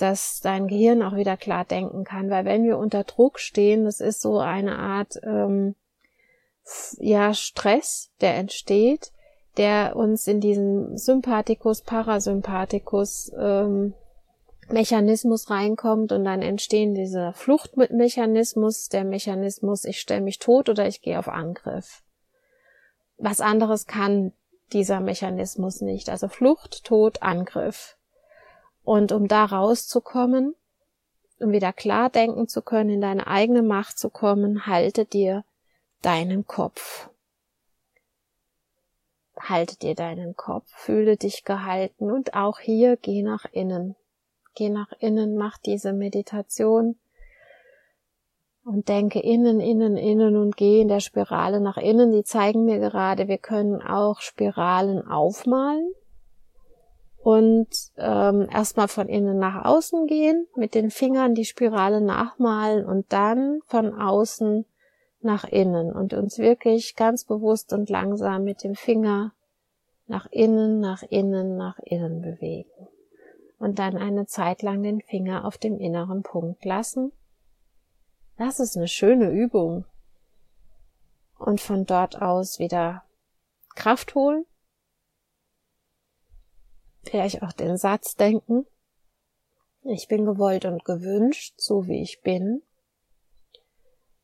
dass 0.00 0.40
dein 0.40 0.66
Gehirn 0.66 1.02
auch 1.02 1.14
wieder 1.14 1.36
klar 1.36 1.64
denken 1.64 2.04
kann. 2.04 2.30
Weil 2.30 2.44
wenn 2.44 2.64
wir 2.64 2.78
unter 2.78 3.04
Druck 3.04 3.38
stehen, 3.38 3.84
das 3.84 4.00
ist 4.00 4.20
so 4.20 4.38
eine 4.38 4.78
Art 4.78 5.20
ähm, 5.22 5.74
ja 6.98 7.34
Stress, 7.34 8.10
der 8.20 8.36
entsteht, 8.36 9.12
der 9.56 9.96
uns 9.96 10.26
in 10.26 10.40
diesen 10.40 10.96
Sympathikus, 10.96 11.82
Parasympathikus 11.82 13.32
ähm, 13.38 13.94
Mechanismus 14.68 15.50
reinkommt 15.50 16.12
und 16.12 16.24
dann 16.24 16.42
entstehen 16.42 16.94
diese 16.94 17.32
Fluchtmechanismus, 17.34 18.88
der 18.88 19.04
Mechanismus, 19.04 19.84
ich 19.84 20.00
stelle 20.00 20.20
mich 20.20 20.38
tot 20.38 20.68
oder 20.68 20.86
ich 20.86 21.02
gehe 21.02 21.18
auf 21.18 21.28
Angriff. 21.28 22.02
Was 23.18 23.40
anderes 23.40 23.86
kann 23.86 24.32
dieser 24.72 25.00
Mechanismus 25.00 25.80
nicht. 25.80 26.08
Also 26.08 26.28
Flucht, 26.28 26.84
Tod, 26.84 27.22
Angriff. 27.22 27.96
Und 28.84 29.12
um 29.12 29.28
da 29.28 29.44
rauszukommen, 29.44 30.54
um 31.38 31.52
wieder 31.52 31.72
klar 31.72 32.10
denken 32.10 32.48
zu 32.48 32.62
können, 32.62 32.90
in 32.90 33.00
deine 33.00 33.26
eigene 33.26 33.62
Macht 33.62 33.98
zu 33.98 34.10
kommen, 34.10 34.66
halte 34.66 35.04
dir 35.04 35.44
deinen 36.02 36.46
Kopf. 36.46 37.08
Halte 39.38 39.78
dir 39.78 39.94
deinen 39.94 40.36
Kopf, 40.36 40.70
fühle 40.74 41.16
dich 41.16 41.44
gehalten 41.44 42.10
und 42.10 42.34
auch 42.34 42.58
hier 42.58 42.96
geh 42.96 43.22
nach 43.22 43.46
innen. 43.52 43.96
Geh 44.54 44.68
nach 44.68 44.92
innen, 44.98 45.36
mach 45.36 45.56
diese 45.58 45.92
Meditation 45.92 46.96
und 48.64 48.88
denke 48.88 49.20
innen, 49.20 49.60
innen, 49.60 49.96
innen 49.96 50.36
und 50.36 50.56
geh 50.56 50.82
in 50.82 50.88
der 50.88 51.00
Spirale 51.00 51.60
nach 51.60 51.78
innen. 51.78 52.12
Die 52.12 52.24
zeigen 52.24 52.66
mir 52.66 52.78
gerade, 52.78 53.28
wir 53.28 53.38
können 53.38 53.80
auch 53.80 54.20
Spiralen 54.20 55.06
aufmalen 55.06 55.94
und 57.22 57.68
ähm, 57.96 58.48
erstmal 58.50 58.88
von 58.88 59.08
innen 59.08 59.38
nach 59.38 59.64
außen 59.64 60.06
gehen, 60.06 60.46
mit 60.56 60.74
den 60.74 60.90
Fingern 60.90 61.34
die 61.34 61.44
Spirale 61.44 62.00
nachmalen 62.00 62.86
und 62.86 63.12
dann 63.12 63.60
von 63.66 63.94
außen 63.94 64.64
nach 65.20 65.44
innen 65.44 65.92
und 65.92 66.14
uns 66.14 66.38
wirklich 66.38 66.96
ganz 66.96 67.24
bewusst 67.24 67.74
und 67.74 67.90
langsam 67.90 68.44
mit 68.44 68.64
dem 68.64 68.74
Finger 68.74 69.32
nach 70.06 70.26
innen, 70.30 70.80
nach 70.80 71.02
innen, 71.02 71.56
nach 71.56 71.78
innen 71.80 72.22
bewegen. 72.22 72.88
Und 73.58 73.78
dann 73.78 73.98
eine 73.98 74.24
Zeit 74.24 74.62
lang 74.62 74.82
den 74.82 75.02
Finger 75.02 75.44
auf 75.44 75.58
dem 75.58 75.78
inneren 75.78 76.22
Punkt 76.22 76.64
lassen. 76.64 77.12
Das 78.38 78.58
ist 78.58 78.78
eine 78.78 78.88
schöne 78.88 79.30
Übung. 79.30 79.84
Und 81.38 81.60
von 81.60 81.84
dort 81.84 82.20
aus 82.22 82.58
wieder 82.58 83.04
Kraft 83.74 84.14
holen 84.14 84.46
vielleicht 87.10 87.42
auch 87.42 87.52
den 87.52 87.76
Satz 87.76 88.14
denken, 88.14 88.66
ich 89.82 90.08
bin 90.08 90.24
gewollt 90.24 90.64
und 90.64 90.84
gewünscht, 90.84 91.54
so 91.56 91.86
wie 91.86 92.02
ich 92.02 92.20
bin. 92.22 92.62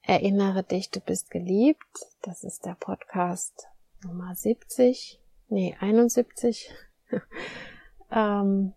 Erinnere 0.03 0.63
dich, 0.63 0.91
du 0.91 1.01
bist 1.01 1.31
geliebt. 1.31 1.83
Das 2.23 2.45
ist 2.45 2.65
der 2.65 2.77
Podcast 2.79 3.67
Nummer 4.05 4.35
70. 4.35 5.21
Nee, 5.49 5.77
71. 5.81 6.71
ähm, 8.11 8.75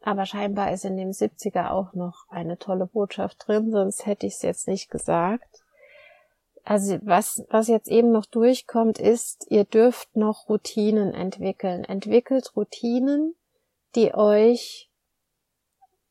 aber 0.00 0.26
scheinbar 0.26 0.72
ist 0.72 0.84
in 0.84 0.96
dem 0.96 1.10
70er 1.10 1.70
auch 1.70 1.92
noch 1.92 2.26
eine 2.28 2.58
tolle 2.58 2.86
Botschaft 2.86 3.46
drin, 3.46 3.70
sonst 3.70 4.06
hätte 4.06 4.26
ich 4.26 4.34
es 4.34 4.42
jetzt 4.42 4.66
nicht 4.66 4.90
gesagt. 4.90 5.63
Also 6.64 6.98
was, 7.02 7.44
was 7.50 7.68
jetzt 7.68 7.88
eben 7.88 8.10
noch 8.10 8.24
durchkommt, 8.24 8.98
ist, 8.98 9.46
ihr 9.50 9.64
dürft 9.64 10.16
noch 10.16 10.48
Routinen 10.48 11.12
entwickeln. 11.12 11.84
Entwickelt 11.84 12.56
Routinen, 12.56 13.34
die 13.94 14.14
euch 14.14 14.90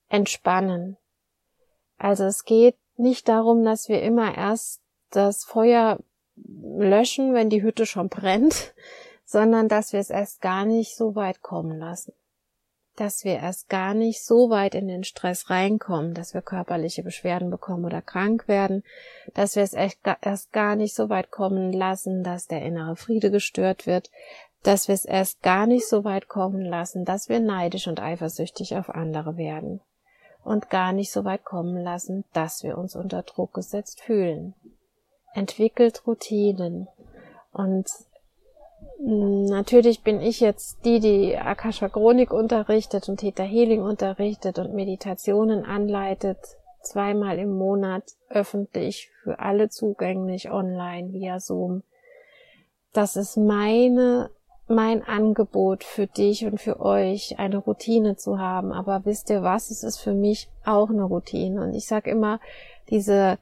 entspannen. 0.09 0.97
Also 1.97 2.25
es 2.25 2.45
geht 2.45 2.77
nicht 2.97 3.27
darum, 3.27 3.63
dass 3.63 3.89
wir 3.89 4.03
immer 4.03 4.35
erst 4.35 4.81
das 5.09 5.43
Feuer 5.43 5.99
löschen, 6.35 7.33
wenn 7.33 7.49
die 7.49 7.63
Hütte 7.63 7.87
schon 7.87 8.09
brennt, 8.09 8.75
sondern 9.25 9.67
dass 9.67 9.91
wir 9.91 9.99
es 9.99 10.11
erst 10.11 10.41
gar 10.41 10.65
nicht 10.65 10.95
so 10.95 11.15
weit 11.15 11.41
kommen 11.41 11.79
lassen 11.79 12.13
dass 12.95 13.23
wir 13.23 13.33
erst 13.35 13.69
gar 13.69 13.93
nicht 13.93 14.23
so 14.23 14.49
weit 14.49 14.75
in 14.75 14.87
den 14.87 15.03
Stress 15.03 15.49
reinkommen, 15.49 16.13
dass 16.13 16.33
wir 16.33 16.41
körperliche 16.41 17.03
Beschwerden 17.03 17.49
bekommen 17.49 17.85
oder 17.85 18.01
krank 18.01 18.47
werden, 18.47 18.83
dass 19.33 19.55
wir 19.55 19.63
es 19.63 19.73
erst 19.73 20.51
gar 20.51 20.75
nicht 20.75 20.93
so 20.93 21.09
weit 21.09 21.31
kommen 21.31 21.73
lassen, 21.73 22.23
dass 22.23 22.47
der 22.47 22.61
innere 22.61 22.95
Friede 22.95 23.31
gestört 23.31 23.87
wird, 23.87 24.11
dass 24.61 24.87
wir 24.87 24.95
es 24.95 25.05
erst 25.05 25.41
gar 25.41 25.65
nicht 25.65 25.87
so 25.87 26.03
weit 26.03 26.27
kommen 26.27 26.63
lassen, 26.63 27.03
dass 27.03 27.29
wir 27.29 27.39
neidisch 27.39 27.87
und 27.87 27.99
eifersüchtig 27.99 28.75
auf 28.77 28.89
andere 28.89 29.37
werden 29.37 29.81
und 30.43 30.69
gar 30.69 30.93
nicht 30.93 31.11
so 31.11 31.23
weit 31.23 31.43
kommen 31.43 31.81
lassen, 31.81 32.25
dass 32.33 32.63
wir 32.63 32.77
uns 32.77 32.95
unter 32.95 33.23
Druck 33.23 33.53
gesetzt 33.53 34.01
fühlen. 34.01 34.53
Entwickelt 35.33 36.05
Routinen 36.05 36.87
und 37.51 37.89
natürlich 39.05 40.01
bin 40.03 40.21
ich 40.21 40.39
jetzt 40.39 40.85
die, 40.85 40.99
die 40.99 41.37
Akasha 41.37 41.89
Chronik 41.89 42.31
unterrichtet 42.31 43.09
und 43.09 43.17
Theta 43.17 43.43
Healing 43.43 43.81
unterrichtet 43.81 44.59
und 44.59 44.73
Meditationen 44.73 45.65
anleitet, 45.65 46.37
zweimal 46.81 47.39
im 47.39 47.57
Monat 47.57 48.03
öffentlich 48.29 49.09
für 49.23 49.39
alle 49.39 49.69
zugänglich 49.69 50.51
online 50.51 51.13
via 51.13 51.39
Zoom. 51.39 51.83
Das 52.93 53.15
ist 53.15 53.37
meine 53.37 54.29
mein 54.67 55.03
Angebot 55.03 55.83
für 55.83 56.07
dich 56.07 56.45
und 56.45 56.59
für 56.59 56.79
euch, 56.79 57.37
eine 57.37 57.57
Routine 57.57 58.15
zu 58.15 58.39
haben. 58.39 58.71
Aber 58.71 59.05
wisst 59.05 59.29
ihr 59.29 59.43
was? 59.43 59.71
Es 59.71 59.83
ist 59.83 59.99
für 59.99 60.13
mich 60.13 60.49
auch 60.65 60.89
eine 60.89 61.03
Routine. 61.03 61.61
Und 61.61 61.73
ich 61.73 61.85
sage 61.85 62.09
immer, 62.09 62.39
diese 62.89 63.37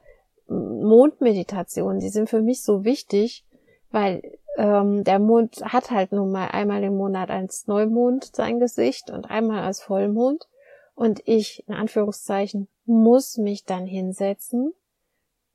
Mondmeditationen, 0.48 2.00
die 2.00 2.08
sind 2.08 2.28
für 2.28 2.40
mich 2.40 2.62
so 2.62 2.84
wichtig, 2.84 3.44
weil 3.90 4.38
ähm, 4.56 5.04
der 5.04 5.18
Mond 5.18 5.62
hat 5.64 5.90
halt 5.90 6.12
nun 6.12 6.30
mal 6.30 6.48
einmal 6.48 6.82
im 6.82 6.96
Monat 6.96 7.30
als 7.30 7.66
Neumond 7.66 8.34
sein 8.36 8.60
Gesicht 8.60 9.10
und 9.10 9.30
einmal 9.30 9.64
als 9.64 9.82
Vollmond. 9.82 10.48
Und 10.94 11.22
ich, 11.26 11.66
in 11.66 11.74
Anführungszeichen, 11.74 12.68
muss 12.84 13.38
mich 13.38 13.64
dann 13.64 13.86
hinsetzen, 13.86 14.74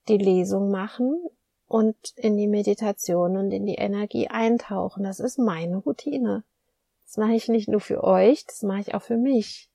die 0.07 0.17
Lesung 0.17 0.71
machen 0.71 1.21
und 1.67 1.95
in 2.15 2.37
die 2.37 2.47
Meditation 2.47 3.37
und 3.37 3.51
in 3.51 3.65
die 3.65 3.75
Energie 3.75 4.29
eintauchen. 4.29 5.03
Das 5.03 5.19
ist 5.19 5.37
meine 5.37 5.77
Routine. 5.77 6.43
Das 7.05 7.17
mache 7.17 7.33
ich 7.33 7.47
nicht 7.47 7.69
nur 7.69 7.81
für 7.81 8.03
euch, 8.03 8.45
das 8.45 8.63
mache 8.63 8.81
ich 8.81 8.93
auch 8.95 9.01
für 9.01 9.17
mich. 9.17 9.69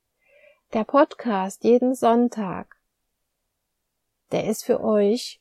Der 0.72 0.84
Podcast 0.84 1.64
jeden 1.64 1.94
Sonntag, 1.94 2.76
der 4.32 4.46
ist 4.46 4.64
für 4.64 4.82
euch, 4.82 5.40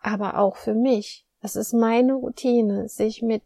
aber 0.00 0.38
auch 0.38 0.56
für 0.56 0.74
mich. 0.74 1.26
Es 1.42 1.56
ist 1.56 1.72
meine 1.72 2.14
Routine, 2.14 2.88
sich 2.88 3.20
mit 3.20 3.42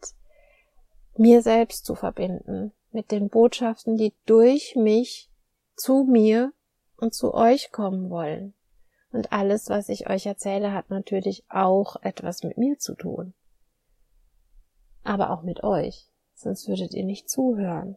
mir 1.16 1.40
selbst 1.40 1.86
zu 1.86 1.94
verbinden, 1.94 2.72
mit 2.92 3.10
den 3.10 3.30
Botschaften, 3.30 3.96
die 3.96 4.12
durch 4.26 4.76
mich 4.76 5.30
zu 5.76 6.04
mir 6.04 6.52
und 6.98 7.14
zu 7.14 7.32
euch 7.32 7.72
kommen 7.72 8.10
wollen. 8.10 8.52
Und 9.12 9.32
alles, 9.32 9.70
was 9.70 9.88
ich 9.88 10.10
euch 10.10 10.26
erzähle, 10.26 10.72
hat 10.72 10.90
natürlich 10.90 11.44
auch 11.48 11.96
etwas 12.02 12.42
mit 12.42 12.58
mir 12.58 12.78
zu 12.78 12.94
tun. 12.94 13.32
Aber 15.02 15.30
auch 15.30 15.42
mit 15.42 15.64
euch, 15.64 16.10
sonst 16.34 16.68
würdet 16.68 16.92
ihr 16.92 17.04
nicht 17.04 17.30
zuhören. 17.30 17.96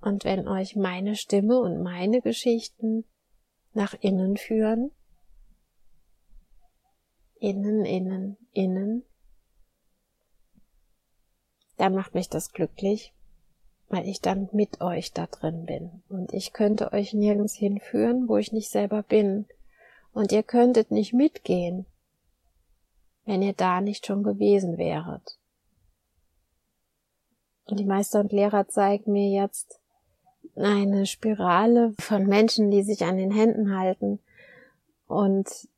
Und 0.00 0.24
wenn 0.24 0.46
euch 0.46 0.76
meine 0.76 1.16
Stimme 1.16 1.58
und 1.58 1.82
meine 1.82 2.20
Geschichten 2.20 3.04
nach 3.72 3.94
innen 3.98 4.36
führen, 4.36 4.92
innen, 7.44 7.84
innen, 7.84 8.38
innen, 8.52 9.04
dann 11.76 11.94
macht 11.94 12.14
mich 12.14 12.30
das 12.30 12.52
glücklich, 12.52 13.12
weil 13.88 14.08
ich 14.08 14.22
dann 14.22 14.48
mit 14.52 14.80
euch 14.80 15.12
da 15.12 15.26
drin 15.26 15.66
bin. 15.66 16.02
Und 16.08 16.32
ich 16.32 16.54
könnte 16.54 16.92
euch 16.92 17.12
nirgends 17.12 17.54
hinführen, 17.54 18.28
wo 18.28 18.38
ich 18.38 18.52
nicht 18.52 18.70
selber 18.70 19.02
bin. 19.02 19.46
Und 20.14 20.32
ihr 20.32 20.42
könntet 20.42 20.90
nicht 20.90 21.12
mitgehen, 21.12 21.84
wenn 23.26 23.42
ihr 23.42 23.52
da 23.52 23.82
nicht 23.82 24.06
schon 24.06 24.22
gewesen 24.22 24.78
wäret. 24.78 25.38
Und 27.66 27.78
die 27.78 27.84
Meister 27.84 28.20
und 28.20 28.32
Lehrer 28.32 28.68
zeigen 28.68 29.12
mir 29.12 29.28
jetzt 29.28 29.80
eine 30.56 31.04
Spirale 31.04 31.92
von 31.98 32.26
Menschen, 32.26 32.70
die 32.70 32.82
sich 32.82 33.04
an 33.04 33.18
den 33.18 33.32
Händen 33.32 33.76
halten 33.76 34.20
und 35.08 35.68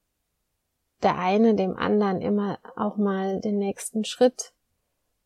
der 1.02 1.18
eine 1.18 1.54
dem 1.54 1.76
anderen 1.76 2.20
immer 2.20 2.58
auch 2.74 2.96
mal 2.96 3.40
den 3.40 3.58
nächsten 3.58 4.04
Schritt 4.04 4.52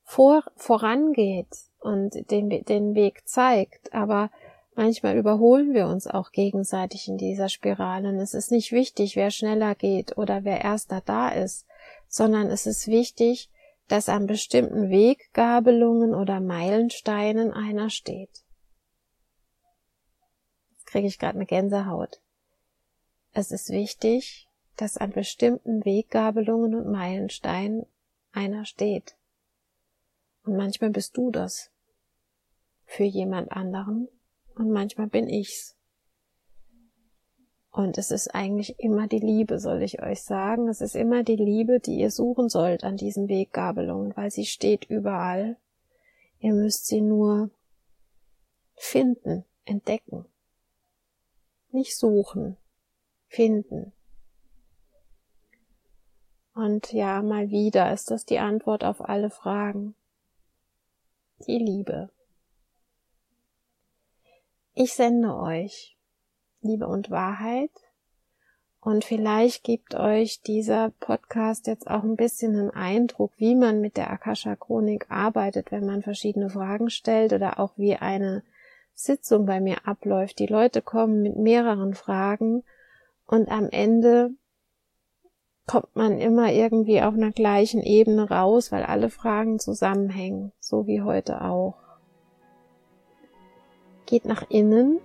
vor, 0.02 0.42
vorangeht 0.56 1.48
und 1.78 2.30
den, 2.30 2.64
den 2.64 2.94
Weg 2.94 3.28
zeigt. 3.28 3.92
Aber 3.94 4.30
manchmal 4.74 5.16
überholen 5.16 5.72
wir 5.72 5.86
uns 5.86 6.06
auch 6.06 6.32
gegenseitig 6.32 7.08
in 7.08 7.16
dieser 7.16 7.48
Spirale. 7.48 8.08
Und 8.08 8.16
es 8.16 8.34
ist 8.34 8.50
nicht 8.50 8.72
wichtig, 8.72 9.16
wer 9.16 9.30
schneller 9.30 9.74
geht 9.74 10.18
oder 10.18 10.44
wer 10.44 10.60
erster 10.60 11.00
da 11.00 11.28
ist, 11.28 11.66
sondern 12.08 12.48
es 12.48 12.66
ist 12.66 12.88
wichtig, 12.88 13.48
dass 13.86 14.08
an 14.08 14.26
bestimmten 14.26 14.90
Weggabelungen 14.90 16.14
oder 16.14 16.40
Meilensteinen 16.40 17.52
einer 17.52 17.90
steht. 17.90 18.30
Jetzt 20.72 20.86
kriege 20.86 21.06
ich 21.06 21.18
gerade 21.18 21.36
eine 21.36 21.46
Gänsehaut. 21.46 22.20
Es 23.32 23.52
ist 23.52 23.70
wichtig, 23.70 24.48
dass 24.80 24.96
an 24.96 25.10
bestimmten 25.10 25.84
Weggabelungen 25.84 26.74
und 26.74 26.90
Meilensteinen 26.90 27.84
einer 28.32 28.64
steht. 28.64 29.14
Und 30.44 30.56
manchmal 30.56 30.88
bist 30.88 31.16
du 31.18 31.30
das 31.30 31.70
für 32.86 33.04
jemand 33.04 33.52
anderen 33.52 34.08
und 34.54 34.70
manchmal 34.70 35.06
bin 35.06 35.28
ich's. 35.28 35.76
Und 37.70 37.98
es 37.98 38.10
ist 38.10 38.34
eigentlich 38.34 38.80
immer 38.80 39.06
die 39.06 39.18
Liebe, 39.18 39.60
soll 39.60 39.82
ich 39.82 40.02
euch 40.02 40.22
sagen. 40.22 40.68
Es 40.68 40.80
ist 40.80 40.96
immer 40.96 41.22
die 41.24 41.36
Liebe, 41.36 41.78
die 41.78 41.96
ihr 41.96 42.10
suchen 42.10 42.48
sollt 42.48 42.82
an 42.82 42.96
diesen 42.96 43.28
Weggabelungen, 43.28 44.16
weil 44.16 44.30
sie 44.30 44.46
steht 44.46 44.86
überall. 44.86 45.56
Ihr 46.40 46.54
müsst 46.54 46.86
sie 46.86 47.02
nur 47.02 47.50
finden, 48.74 49.44
entdecken. 49.66 50.24
Nicht 51.70 51.96
suchen, 51.96 52.56
finden. 53.28 53.92
Und 56.54 56.92
ja, 56.92 57.22
mal 57.22 57.50
wieder 57.50 57.92
ist 57.92 58.10
das 58.10 58.24
die 58.24 58.38
Antwort 58.38 58.84
auf 58.84 59.08
alle 59.08 59.30
Fragen. 59.30 59.94
Die 61.46 61.58
Liebe. 61.58 62.10
Ich 64.74 64.94
sende 64.94 65.34
euch 65.36 65.96
Liebe 66.62 66.86
und 66.86 67.10
Wahrheit 67.10 67.70
und 68.80 69.04
vielleicht 69.04 69.62
gibt 69.62 69.94
euch 69.94 70.40
dieser 70.40 70.90
Podcast 71.00 71.66
jetzt 71.66 71.86
auch 71.86 72.02
ein 72.02 72.16
bisschen 72.16 72.56
einen 72.56 72.70
Eindruck, 72.70 73.32
wie 73.36 73.54
man 73.54 73.80
mit 73.80 73.98
der 73.98 74.10
Akasha 74.10 74.56
Chronik 74.56 75.06
arbeitet, 75.10 75.70
wenn 75.70 75.84
man 75.84 76.02
verschiedene 76.02 76.48
Fragen 76.48 76.88
stellt 76.88 77.32
oder 77.32 77.60
auch 77.60 77.72
wie 77.76 77.96
eine 77.96 78.42
Sitzung 78.94 79.44
bei 79.44 79.60
mir 79.60 79.86
abläuft. 79.86 80.38
Die 80.38 80.46
Leute 80.46 80.80
kommen 80.80 81.22
mit 81.22 81.36
mehreren 81.36 81.94
Fragen 81.94 82.64
und 83.26 83.50
am 83.50 83.68
Ende 83.68 84.30
kommt 85.70 85.94
man 85.94 86.18
immer 86.18 86.50
irgendwie 86.50 87.00
auf 87.00 87.14
einer 87.14 87.30
gleichen 87.30 87.80
Ebene 87.80 88.28
raus, 88.28 88.72
weil 88.72 88.82
alle 88.82 89.08
Fragen 89.08 89.60
zusammenhängen, 89.60 90.50
so 90.58 90.88
wie 90.88 91.00
heute 91.00 91.44
auch. 91.44 91.76
Geht 94.04 94.24
nach 94.24 94.42
innen 94.48 94.98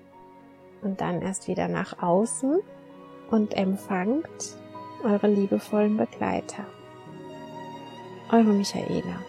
und 0.81 1.01
dann 1.01 1.21
erst 1.21 1.47
wieder 1.47 1.67
nach 1.67 2.01
außen 2.01 2.61
und 3.29 3.53
empfangt 3.55 4.57
eure 5.03 5.27
liebevollen 5.27 5.97
Begleiter. 5.97 6.65
Eure 8.31 8.51
Michaela. 8.51 9.19